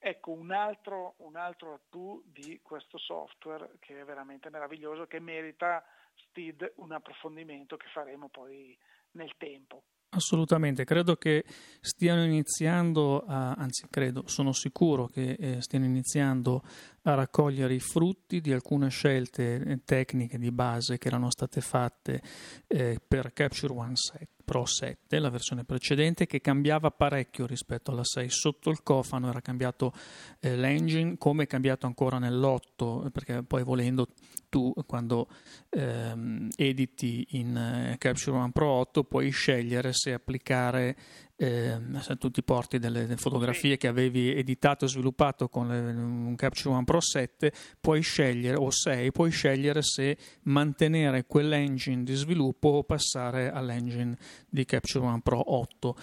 ecco 0.00 0.32
un 0.32 0.50
altro, 0.50 1.14
un 1.18 1.36
altro 1.36 1.74
attu 1.74 2.20
di 2.26 2.60
questo 2.60 2.98
software 2.98 3.76
che 3.78 4.00
è 4.00 4.04
veramente 4.04 4.50
meraviglioso, 4.50 5.06
che 5.06 5.20
merita 5.20 5.84
Steed 6.14 6.72
un 6.76 6.92
approfondimento 6.92 7.76
che 7.76 7.86
faremo 7.92 8.28
poi 8.28 8.76
nel 9.12 9.32
tempo. 9.36 9.82
Assolutamente, 10.14 10.84
credo 10.84 11.16
che 11.16 11.42
stiano 11.80 12.22
iniziando, 12.22 13.24
a, 13.26 13.52
anzi 13.52 13.86
credo, 13.88 14.24
sono 14.26 14.52
sicuro 14.52 15.06
che 15.06 15.36
eh, 15.38 15.62
stiano 15.62 15.86
iniziando 15.86 16.62
a 17.04 17.14
raccogliere 17.14 17.72
i 17.72 17.80
frutti 17.80 18.42
di 18.42 18.52
alcune 18.52 18.90
scelte 18.90 19.62
eh, 19.64 19.84
tecniche 19.84 20.36
di 20.36 20.50
base 20.50 20.98
che 20.98 21.08
erano 21.08 21.30
state 21.30 21.62
fatte 21.62 22.20
eh, 22.66 23.00
per 23.06 23.32
Capture 23.32 23.72
One 23.72 23.96
Set. 23.96 24.41
Pro 24.52 24.66
7, 24.66 25.18
la 25.18 25.30
versione 25.30 25.64
precedente, 25.64 26.26
che 26.26 26.42
cambiava 26.42 26.90
parecchio 26.90 27.46
rispetto 27.46 27.90
alla 27.90 28.04
6. 28.04 28.28
Sotto 28.28 28.68
il 28.68 28.82
cofano 28.82 29.30
era 29.30 29.40
cambiato 29.40 29.94
eh, 30.40 30.56
l'engine, 30.56 31.16
come 31.16 31.44
è 31.44 31.46
cambiato 31.46 31.86
ancora 31.86 32.18
nell'8, 32.18 33.10
perché 33.10 33.42
poi 33.44 33.62
volendo 33.64 34.08
tu 34.50 34.70
quando 34.84 35.28
ehm, 35.70 36.50
editi 36.54 37.26
in 37.30 37.56
eh, 37.56 37.96
Capture 37.96 38.36
One 38.36 38.52
Pro 38.52 38.68
8 38.68 39.04
puoi 39.04 39.30
scegliere 39.30 39.94
se 39.94 40.12
applicare 40.12 40.96
eh, 41.36 41.78
tu 42.18 42.30
ti 42.30 42.42
porti 42.42 42.78
delle, 42.78 43.02
delle 43.02 43.16
fotografie 43.16 43.76
che 43.76 43.88
avevi 43.88 44.34
editato 44.34 44.84
e 44.84 44.88
sviluppato 44.88 45.48
con 45.48 45.68
le, 45.68 45.78
un 45.78 46.34
Capture 46.36 46.74
One 46.74 46.84
Pro 46.84 47.00
7, 47.00 47.52
puoi 47.80 48.00
scegliere, 48.00 48.56
o 48.56 48.70
6, 48.70 49.12
puoi 49.12 49.30
scegliere 49.30 49.82
se 49.82 50.16
mantenere 50.42 51.24
quell'engine 51.24 52.04
di 52.04 52.14
sviluppo 52.14 52.68
o 52.68 52.84
passare 52.84 53.50
all'engine 53.50 54.16
di 54.48 54.64
Capture 54.64 55.04
One 55.04 55.20
Pro 55.22 55.52
8 55.52 55.96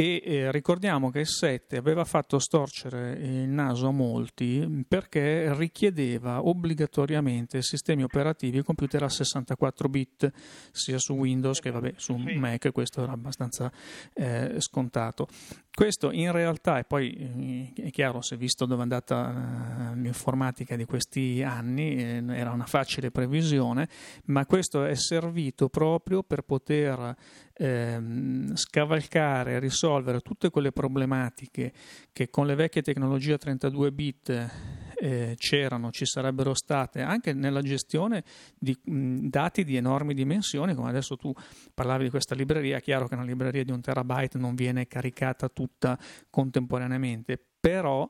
e 0.00 0.22
eh, 0.24 0.50
ricordiamo 0.50 1.10
che 1.10 1.20
il 1.20 1.26
7 1.26 1.76
aveva 1.76 2.06
fatto 2.06 2.38
storcere 2.38 3.18
il 3.20 3.48
naso 3.48 3.88
a 3.88 3.90
molti 3.90 4.86
perché 4.88 5.54
richiedeva 5.54 6.42
obbligatoriamente 6.42 7.60
sistemi 7.60 8.02
operativi 8.02 8.62
computer 8.62 9.02
a 9.02 9.10
64 9.10 9.88
bit 9.90 10.32
sia 10.72 10.96
su 10.98 11.12
Windows 11.12 11.60
che 11.60 11.70
vabbè, 11.70 11.92
su 11.96 12.16
Mac, 12.16 12.72
questo 12.72 13.02
era 13.02 13.12
abbastanza 13.12 13.70
eh, 14.14 14.54
scontato. 14.56 15.28
Questo 15.80 16.10
in 16.10 16.30
realtà, 16.30 16.78
e 16.78 16.84
poi 16.84 17.72
eh, 17.74 17.84
è 17.84 17.90
chiaro, 17.90 18.20
se 18.20 18.36
visto 18.36 18.66
dove 18.66 18.80
è 18.80 18.82
andata 18.82 19.92
eh, 19.94 19.96
l'informatica 19.96 20.76
di 20.76 20.84
questi 20.84 21.42
anni, 21.42 21.96
eh, 21.96 22.22
era 22.28 22.50
una 22.50 22.66
facile 22.66 23.10
previsione, 23.10 23.88
ma 24.26 24.44
questo 24.44 24.84
è 24.84 24.94
servito 24.94 25.70
proprio 25.70 26.22
per 26.22 26.42
poter 26.42 27.16
ehm, 27.54 28.54
scavalcare, 28.54 29.58
risolvere 29.58 30.20
tutte 30.20 30.50
quelle 30.50 30.70
problematiche 30.70 31.72
che 32.12 32.28
con 32.28 32.44
le 32.44 32.56
vecchie 32.56 32.82
tecnologie 32.82 33.32
a 33.32 33.38
32 33.38 33.90
bit 33.90 34.50
eh, 35.00 35.34
c'erano, 35.38 35.90
ci 35.90 36.04
sarebbero 36.04 36.52
state 36.52 37.00
anche 37.00 37.32
nella 37.32 37.62
gestione 37.62 38.22
di 38.58 38.76
mh, 38.84 39.28
dati 39.28 39.64
di 39.64 39.76
enormi 39.76 40.12
dimensioni, 40.12 40.74
come 40.74 40.90
adesso 40.90 41.16
tu 41.16 41.32
parlavi 41.72 42.04
di 42.04 42.10
questa 42.10 42.34
libreria, 42.34 42.76
è 42.76 42.82
chiaro 42.82 43.08
che 43.08 43.14
una 43.14 43.24
libreria 43.24 43.64
di 43.64 43.72
un 43.72 43.80
terabyte 43.80 44.36
non 44.36 44.54
viene 44.54 44.86
caricata 44.86 45.48
tutta 45.48 45.98
contemporaneamente, 46.28 47.42
però 47.60 48.08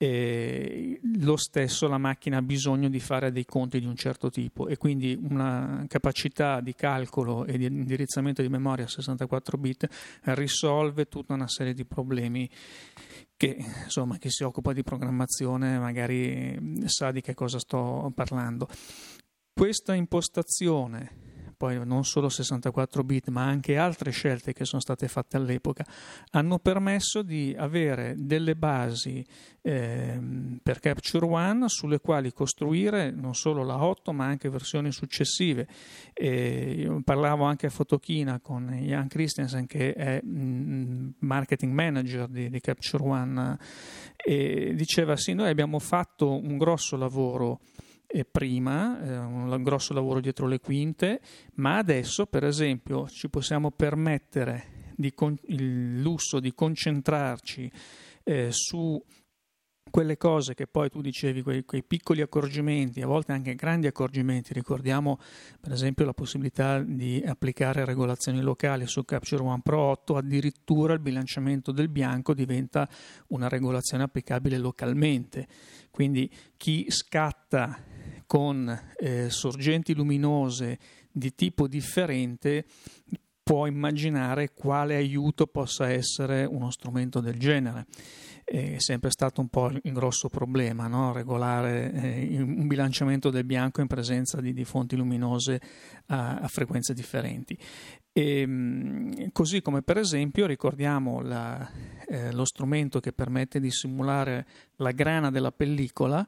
eh, 0.00 1.00
lo 1.20 1.36
stesso 1.36 1.88
la 1.88 1.98
macchina 1.98 2.36
ha 2.36 2.42
bisogno 2.42 2.88
di 2.88 3.00
fare 3.00 3.32
dei 3.32 3.44
conti 3.44 3.80
di 3.80 3.86
un 3.86 3.96
certo 3.96 4.30
tipo 4.30 4.68
e 4.68 4.76
quindi 4.76 5.18
una 5.20 5.84
capacità 5.88 6.60
di 6.60 6.72
calcolo 6.74 7.44
e 7.44 7.58
di 7.58 7.66
indirizzamento 7.66 8.40
di 8.40 8.48
memoria 8.48 8.84
a 8.84 8.88
64 8.88 9.58
bit 9.58 9.88
risolve 10.22 11.06
tutta 11.06 11.34
una 11.34 11.48
serie 11.48 11.74
di 11.74 11.84
problemi 11.84 12.48
che 13.36 13.56
insomma 13.84 14.18
chi 14.18 14.30
si 14.30 14.44
occupa 14.44 14.72
di 14.72 14.84
programmazione 14.84 15.78
magari 15.78 16.84
sa 16.86 17.10
di 17.10 17.20
che 17.20 17.34
cosa 17.34 17.58
sto 17.58 18.12
parlando. 18.14 18.68
Questa 19.52 19.94
impostazione 19.94 21.37
poi 21.58 21.84
non 21.84 22.04
solo 22.04 22.28
64 22.28 23.02
bit, 23.02 23.28
ma 23.30 23.44
anche 23.44 23.76
altre 23.76 24.12
scelte 24.12 24.52
che 24.52 24.64
sono 24.64 24.80
state 24.80 25.08
fatte 25.08 25.36
all'epoca, 25.36 25.84
hanno 26.30 26.60
permesso 26.60 27.22
di 27.22 27.52
avere 27.58 28.14
delle 28.16 28.54
basi 28.54 29.26
eh, 29.60 30.20
per 30.62 30.78
Capture 30.78 31.26
One 31.26 31.68
sulle 31.68 31.98
quali 31.98 32.32
costruire 32.32 33.10
non 33.10 33.34
solo 33.34 33.64
la 33.64 33.82
8, 33.82 34.12
ma 34.12 34.26
anche 34.26 34.48
versioni 34.48 34.92
successive. 34.92 35.66
Eh, 36.14 37.00
parlavo 37.04 37.42
anche 37.44 37.66
a 37.66 37.70
Fotochina 37.70 38.38
con 38.38 38.68
Jan 38.80 39.08
Christensen, 39.08 39.66
che 39.66 39.92
è 39.94 40.22
mh, 40.22 41.16
marketing 41.18 41.72
manager 41.72 42.28
di, 42.28 42.48
di 42.48 42.60
Capture 42.60 43.02
One, 43.02 43.58
e 44.16 44.74
diceva: 44.76 45.16
Sì, 45.16 45.34
noi 45.34 45.48
abbiamo 45.48 45.80
fatto 45.80 46.32
un 46.32 46.56
grosso 46.56 46.96
lavoro 46.96 47.60
prima, 48.30 49.02
eh, 49.02 49.18
un 49.18 49.62
grosso 49.62 49.92
lavoro 49.92 50.20
dietro 50.20 50.46
le 50.46 50.60
quinte, 50.60 51.20
ma 51.54 51.76
adesso 51.76 52.26
per 52.26 52.44
esempio 52.44 53.08
ci 53.08 53.28
possiamo 53.28 53.70
permettere 53.70 54.92
con- 55.14 55.38
il 55.46 56.00
lusso 56.00 56.40
di 56.40 56.52
concentrarci 56.54 57.70
eh, 58.24 58.48
su 58.50 59.02
quelle 59.90 60.16
cose 60.16 60.54
che 60.54 60.66
poi 60.66 60.90
tu 60.90 61.00
dicevi, 61.00 61.42
quei, 61.42 61.64
quei, 61.64 61.82
piccoli 61.82 62.20
accorgimenti, 62.20 63.00
a 63.00 63.06
volte 63.06 63.32
anche 63.32 63.54
grandi 63.54 63.86
accorgimenti, 63.86 64.52
ricordiamo 64.52 65.18
per 65.60 65.72
esempio 65.72 66.04
la 66.04 66.12
possibilità 66.12 66.80
di 66.80 67.22
applicare 67.26 67.84
regolazioni 67.84 68.40
locali 68.40 68.86
su 68.86 69.04
Capture 69.04 69.42
One 69.42 69.62
Pro 69.62 69.80
8, 69.80 70.16
addirittura 70.16 70.92
il 70.92 71.00
bilanciamento 71.00 71.72
del 71.72 71.88
bianco 71.88 72.34
diventa 72.34 72.88
una 73.28 73.48
regolazione 73.48 74.04
applicabile 74.04 74.58
localmente, 74.58 75.46
quindi 75.90 76.30
chi 76.56 76.86
scatta 76.88 77.87
con 78.26 78.78
eh, 78.96 79.30
sorgenti 79.30 79.94
luminose 79.94 80.78
di 81.10 81.34
tipo 81.34 81.66
differente 81.66 82.64
può 83.48 83.66
immaginare 83.66 84.52
quale 84.52 84.94
aiuto 84.94 85.46
possa 85.46 85.90
essere 85.90 86.44
uno 86.44 86.70
strumento 86.70 87.20
del 87.20 87.38
genere. 87.38 87.86
È 88.44 88.76
sempre 88.76 89.10
stato 89.10 89.40
un 89.40 89.48
po' 89.48 89.70
il 89.70 89.92
grosso 89.92 90.28
problema, 90.28 90.86
no? 90.86 91.12
regolare 91.12 91.92
eh, 91.92 92.42
un 92.42 92.66
bilanciamento 92.66 93.30
del 93.30 93.44
bianco 93.44 93.80
in 93.80 93.86
presenza 93.86 94.42
di, 94.42 94.52
di 94.52 94.64
fonti 94.64 94.96
luminose 94.96 95.60
a, 96.08 96.40
a 96.40 96.48
frequenze 96.48 96.92
differenti. 96.92 97.58
E, 98.12 98.40
ehm, 98.40 99.32
così 99.32 99.62
come 99.62 99.80
per 99.80 99.96
esempio 99.96 100.44
ricordiamo 100.44 101.22
la, 101.22 101.70
eh, 102.06 102.32
lo 102.32 102.44
strumento 102.44 103.00
che 103.00 103.12
permette 103.12 103.60
di 103.60 103.70
simulare 103.70 104.46
la 104.76 104.90
grana 104.90 105.30
della 105.30 105.52
pellicola, 105.52 106.26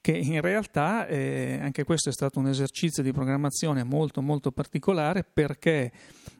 che 0.00 0.12
in 0.12 0.40
realtà 0.40 1.06
eh, 1.06 1.58
anche 1.60 1.84
questo 1.84 2.08
è 2.08 2.12
stato 2.12 2.38
un 2.38 2.48
esercizio 2.48 3.02
di 3.02 3.12
programmazione 3.12 3.82
molto 3.82 4.22
molto 4.22 4.52
particolare 4.52 5.24
perché 5.24 5.92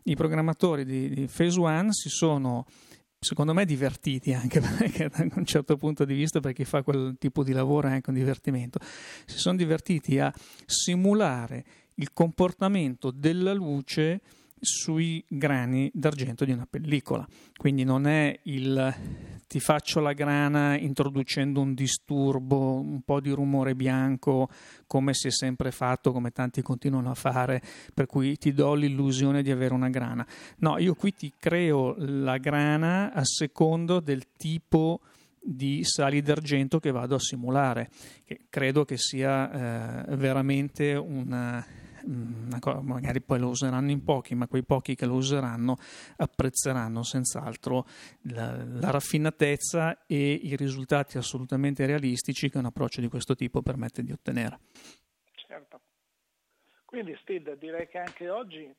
i 0.05 0.15
programmatori 0.15 0.85
di, 0.85 1.09
di 1.09 1.27
Phase 1.27 1.61
One 1.61 1.89
si 1.93 2.09
sono 2.09 2.67
secondo 3.19 3.53
me 3.53 3.65
divertiti 3.65 4.33
anche 4.33 4.61
perché, 4.79 5.09
da 5.09 5.27
un 5.35 5.45
certo 5.45 5.77
punto 5.77 6.05
di 6.05 6.15
vista 6.15 6.41
per 6.41 6.53
chi 6.53 6.65
fa 6.65 6.83
quel 6.83 7.17
tipo 7.19 7.43
di 7.43 7.53
lavoro 7.53 7.89
è 7.89 7.93
anche 7.93 8.11
un 8.11 8.17
divertimento 8.17 8.79
si 9.27 9.39
sono 9.39 9.57
divertiti 9.57 10.19
a 10.19 10.33
simulare 10.65 11.65
il 11.97 12.13
comportamento 12.13 13.11
della 13.11 13.53
luce 13.53 14.21
sui 14.61 15.25
grani 15.29 15.91
d'argento 15.93 16.45
di 16.45 16.53
una 16.53 16.67
pellicola. 16.69 17.27
Quindi 17.57 17.85
non 17.85 18.07
è 18.07 18.39
il 18.45 18.95
ti 19.49 19.61
faccio 19.61 20.01
la 20.01 20.13
grana 20.13 20.79
introducendo 20.79 21.63
un 21.63 21.73
disturbo, 21.73 22.79
un 22.81 23.01
po' 23.01 23.19
di 23.19 23.31
rumore 23.31 23.75
bianco, 23.75 24.51
come 24.87 25.15
si 25.15 25.29
è 25.29 25.31
sempre 25.31 25.71
fatto, 25.71 26.13
come 26.13 26.33
tanti 26.33 26.61
continuano 26.61 27.11
a 27.11 27.15
fare, 27.15 27.63
per 27.95 28.05
cui 28.05 28.37
ti 28.37 28.53
do 28.53 28.75
l'illusione 28.75 29.43
di 29.43 29.51
avere 29.51 29.73
una 29.73 29.89
grana. 29.89 30.27
No, 30.59 30.77
io 30.77 30.95
qui 30.95 31.15
ti 31.15 31.33
creo 31.39 31.95
la 31.97 32.37
grana 32.37 33.11
a 33.15 33.25
secondo 33.25 34.01
del 34.01 34.27
tipo 34.37 35.01
di 35.41 35.83
sali 35.83 36.21
d'argento 36.21 36.79
che 36.79 36.91
vado 36.91 37.15
a 37.15 37.19
simulare, 37.21 37.89
che 38.27 38.41
credo 38.51 38.85
che 38.85 38.99
sia 38.99 40.05
eh, 40.05 40.17
veramente 40.17 40.93
una 40.93 41.65
magari 42.09 43.21
poi 43.21 43.39
lo 43.39 43.49
useranno 43.49 43.91
in 43.91 44.03
pochi, 44.03 44.35
ma 44.35 44.47
quei 44.47 44.65
pochi 44.65 44.95
che 44.95 45.07
lo 45.07 45.15
useranno 45.15 45.77
apprezzeranno 46.17 47.03
senz'altro 47.03 47.85
la, 48.31 48.65
la 48.65 48.91
raffinatezza 48.91 50.07
e 50.07 50.33
i 50.33 50.57
risultati 50.57 51.19
assolutamente 51.19 51.87
realistici 51.87 52.49
che 52.49 52.59
un 52.59 52.67
approccio 52.67 53.01
di 53.01 53.09
questo 53.09 53.35
tipo 53.35 53.63
permette 53.63 54.03
di 54.03 54.13
ottenere. 54.13 54.59
Certo. 55.35 55.81
Quindi 56.85 57.17
Steve, 57.21 57.59
direi 57.59 57.89
che 57.89 57.99
anche 57.99 58.29
oggi 58.31 58.75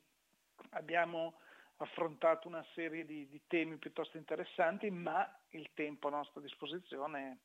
abbiamo 0.72 1.36
affrontato 1.78 2.48
una 2.48 2.66
serie 2.74 3.06
di, 3.06 3.28
di, 3.30 3.42
temi 3.48 3.78
piuttosto 3.78 4.18
interessanti, 4.18 4.90
ma 4.90 5.28
il 5.50 5.70
tempo 5.74 6.08
a 6.08 6.12
nostra 6.12 6.42
disposizione 6.42 7.40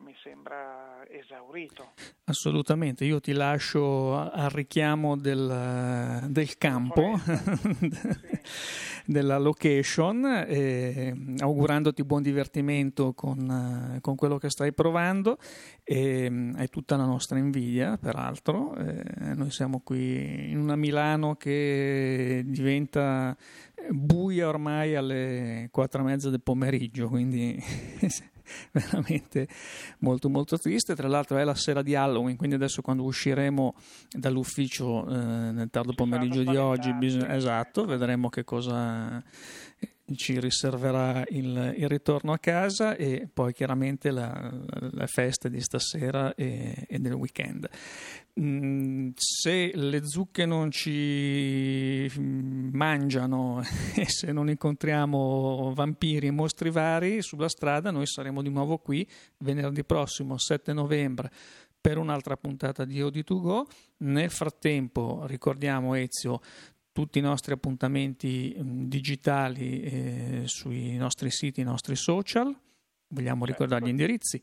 mi 0.00 0.14
sembra 0.22 1.04
esaurito. 1.08 1.92
Assolutamente, 2.24 3.04
io 3.04 3.20
ti 3.20 3.32
lascio 3.32 4.16
al 4.16 4.50
richiamo 4.50 5.16
del, 5.16 6.26
del 6.28 6.56
campo, 6.56 7.20
della 9.04 9.38
location, 9.38 10.44
eh, 10.46 11.14
augurandoti 11.38 12.04
buon 12.04 12.22
divertimento 12.22 13.12
con, 13.12 13.98
con, 14.00 14.14
quello 14.16 14.38
che 14.38 14.50
stai 14.50 14.72
provando 14.72 15.38
e 15.84 16.52
hai 16.56 16.68
tutta 16.68 16.96
la 16.96 17.04
nostra 17.04 17.38
invidia, 17.38 17.98
peraltro. 17.98 18.74
Eh, 18.76 19.34
noi 19.34 19.50
siamo 19.50 19.80
qui 19.80 20.50
in 20.50 20.58
una 20.58 20.76
Milano 20.76 21.36
che 21.36 22.42
diventa 22.46 23.36
buia 23.90 24.48
ormai 24.48 24.94
alle 24.94 25.68
quattro 25.70 26.00
e 26.00 26.04
mezza 26.04 26.30
del 26.30 26.42
pomeriggio, 26.42 27.08
quindi 27.08 27.58
veramente 28.72 29.48
molto 29.98 30.28
molto 30.28 30.58
triste. 30.58 30.94
Tra 30.94 31.08
l'altro 31.08 31.38
è 31.38 31.44
la 31.44 31.54
sera 31.54 31.82
di 31.82 31.94
Halloween, 31.94 32.36
quindi 32.36 32.56
adesso 32.56 32.82
quando 32.82 33.02
usciremo 33.04 33.74
dall'ufficio 34.12 35.06
eh, 35.08 35.52
nel 35.52 35.68
tardo 35.70 35.92
pomeriggio 35.92 36.42
di 36.42 36.56
oggi, 36.56 36.92
bisogna, 36.94 37.34
esatto, 37.34 37.84
vedremo 37.84 38.28
che 38.28 38.44
cosa 38.44 39.22
ci 40.14 40.38
riserverà 40.38 41.24
il, 41.28 41.74
il, 41.76 41.88
ritorno 41.88 42.32
a 42.32 42.38
casa 42.38 42.96
e 42.96 43.28
poi 43.32 43.52
chiaramente 43.52 44.10
la, 44.10 44.50
la 44.92 45.06
festa 45.06 45.48
di 45.48 45.60
stasera 45.60 46.34
e, 46.34 46.86
e 46.88 46.98
del 46.98 47.12
weekend. 47.12 47.68
Mm, 48.40 49.10
se 49.14 49.70
le 49.74 50.06
zucche 50.06 50.46
non 50.46 50.70
ci 50.70 52.10
mangiano 52.16 53.62
e 53.94 54.06
se 54.08 54.32
non 54.32 54.48
incontriamo 54.48 55.72
vampiri 55.74 56.28
e 56.28 56.30
mostri 56.30 56.70
vari 56.70 57.22
sulla 57.22 57.48
strada, 57.48 57.90
noi 57.90 58.06
saremo 58.06 58.42
di 58.42 58.50
nuovo 58.50 58.78
qui 58.78 59.06
venerdì 59.38 59.84
prossimo, 59.84 60.38
7 60.38 60.72
novembre, 60.72 61.30
per 61.80 61.98
un'altra 61.98 62.36
puntata 62.36 62.84
di 62.84 63.00
Odi2Go. 63.00 63.62
Nel 63.98 64.30
frattempo, 64.30 65.24
ricordiamo 65.26 65.94
Ezio, 65.94 66.40
tutti 67.00 67.18
i 67.18 67.22
nostri 67.22 67.54
appuntamenti 67.54 68.54
mm, 68.54 68.84
digitali 68.84 69.80
eh, 69.80 70.42
sui 70.46 70.98
nostri 70.98 71.30
siti, 71.30 71.62
i 71.62 71.64
nostri 71.64 71.96
social. 71.96 72.54
Vogliamo 73.08 73.46
certo. 73.46 73.62
ricordare 73.62 73.86
gli 73.86 73.88
indirizzi? 73.88 74.42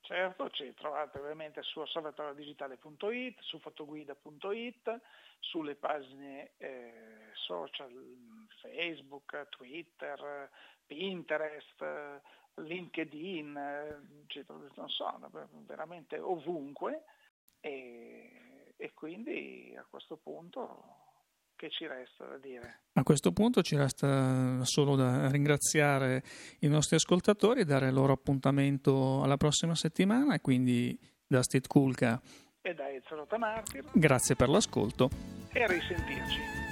Certo, 0.00 0.50
ci 0.50 0.74
trovate 0.74 1.20
ovviamente 1.20 1.62
su 1.62 1.78
osservatoriodigitale.it, 1.78 3.38
su 3.42 3.60
fotoguida.it, 3.60 5.00
sulle 5.38 5.76
pagine 5.76 6.50
eh, 6.56 7.30
social, 7.34 7.92
Facebook, 8.60 9.48
Twitter, 9.50 10.50
Pinterest, 10.84 11.84
LinkedIn, 12.56 13.56
eh, 13.56 14.00
non 14.74 14.88
so, 14.88 15.16
veramente 15.64 16.18
ovunque 16.18 17.04
e, 17.60 18.74
e 18.76 18.92
quindi 18.94 19.72
a 19.78 19.86
questo 19.88 20.16
punto 20.16 21.03
che 21.64 21.70
ci 21.70 21.86
resta 21.86 22.26
da 22.26 22.36
dire? 22.36 22.80
A 22.92 23.02
questo 23.02 23.32
punto 23.32 23.62
ci 23.62 23.76
resta 23.76 24.62
solo 24.64 24.96
da 24.96 25.30
ringraziare 25.30 26.22
i 26.60 26.68
nostri 26.68 26.96
ascoltatori 26.96 27.60
e 27.60 27.64
dare 27.64 27.90
loro 27.90 28.12
appuntamento 28.12 29.22
alla 29.22 29.38
prossima 29.38 29.74
settimana 29.74 30.38
quindi 30.40 30.98
da 31.26 31.42
Steve 31.42 31.66
Kulka 31.66 32.20
e 32.60 32.74
da 32.74 32.90
Ezio 32.90 33.16
Rotamartir. 33.16 33.84
Grazie 33.92 34.36
per 34.36 34.48
l'ascolto 34.48 35.08
e 35.52 35.62
a 35.62 35.66
risentirci. 35.66 36.63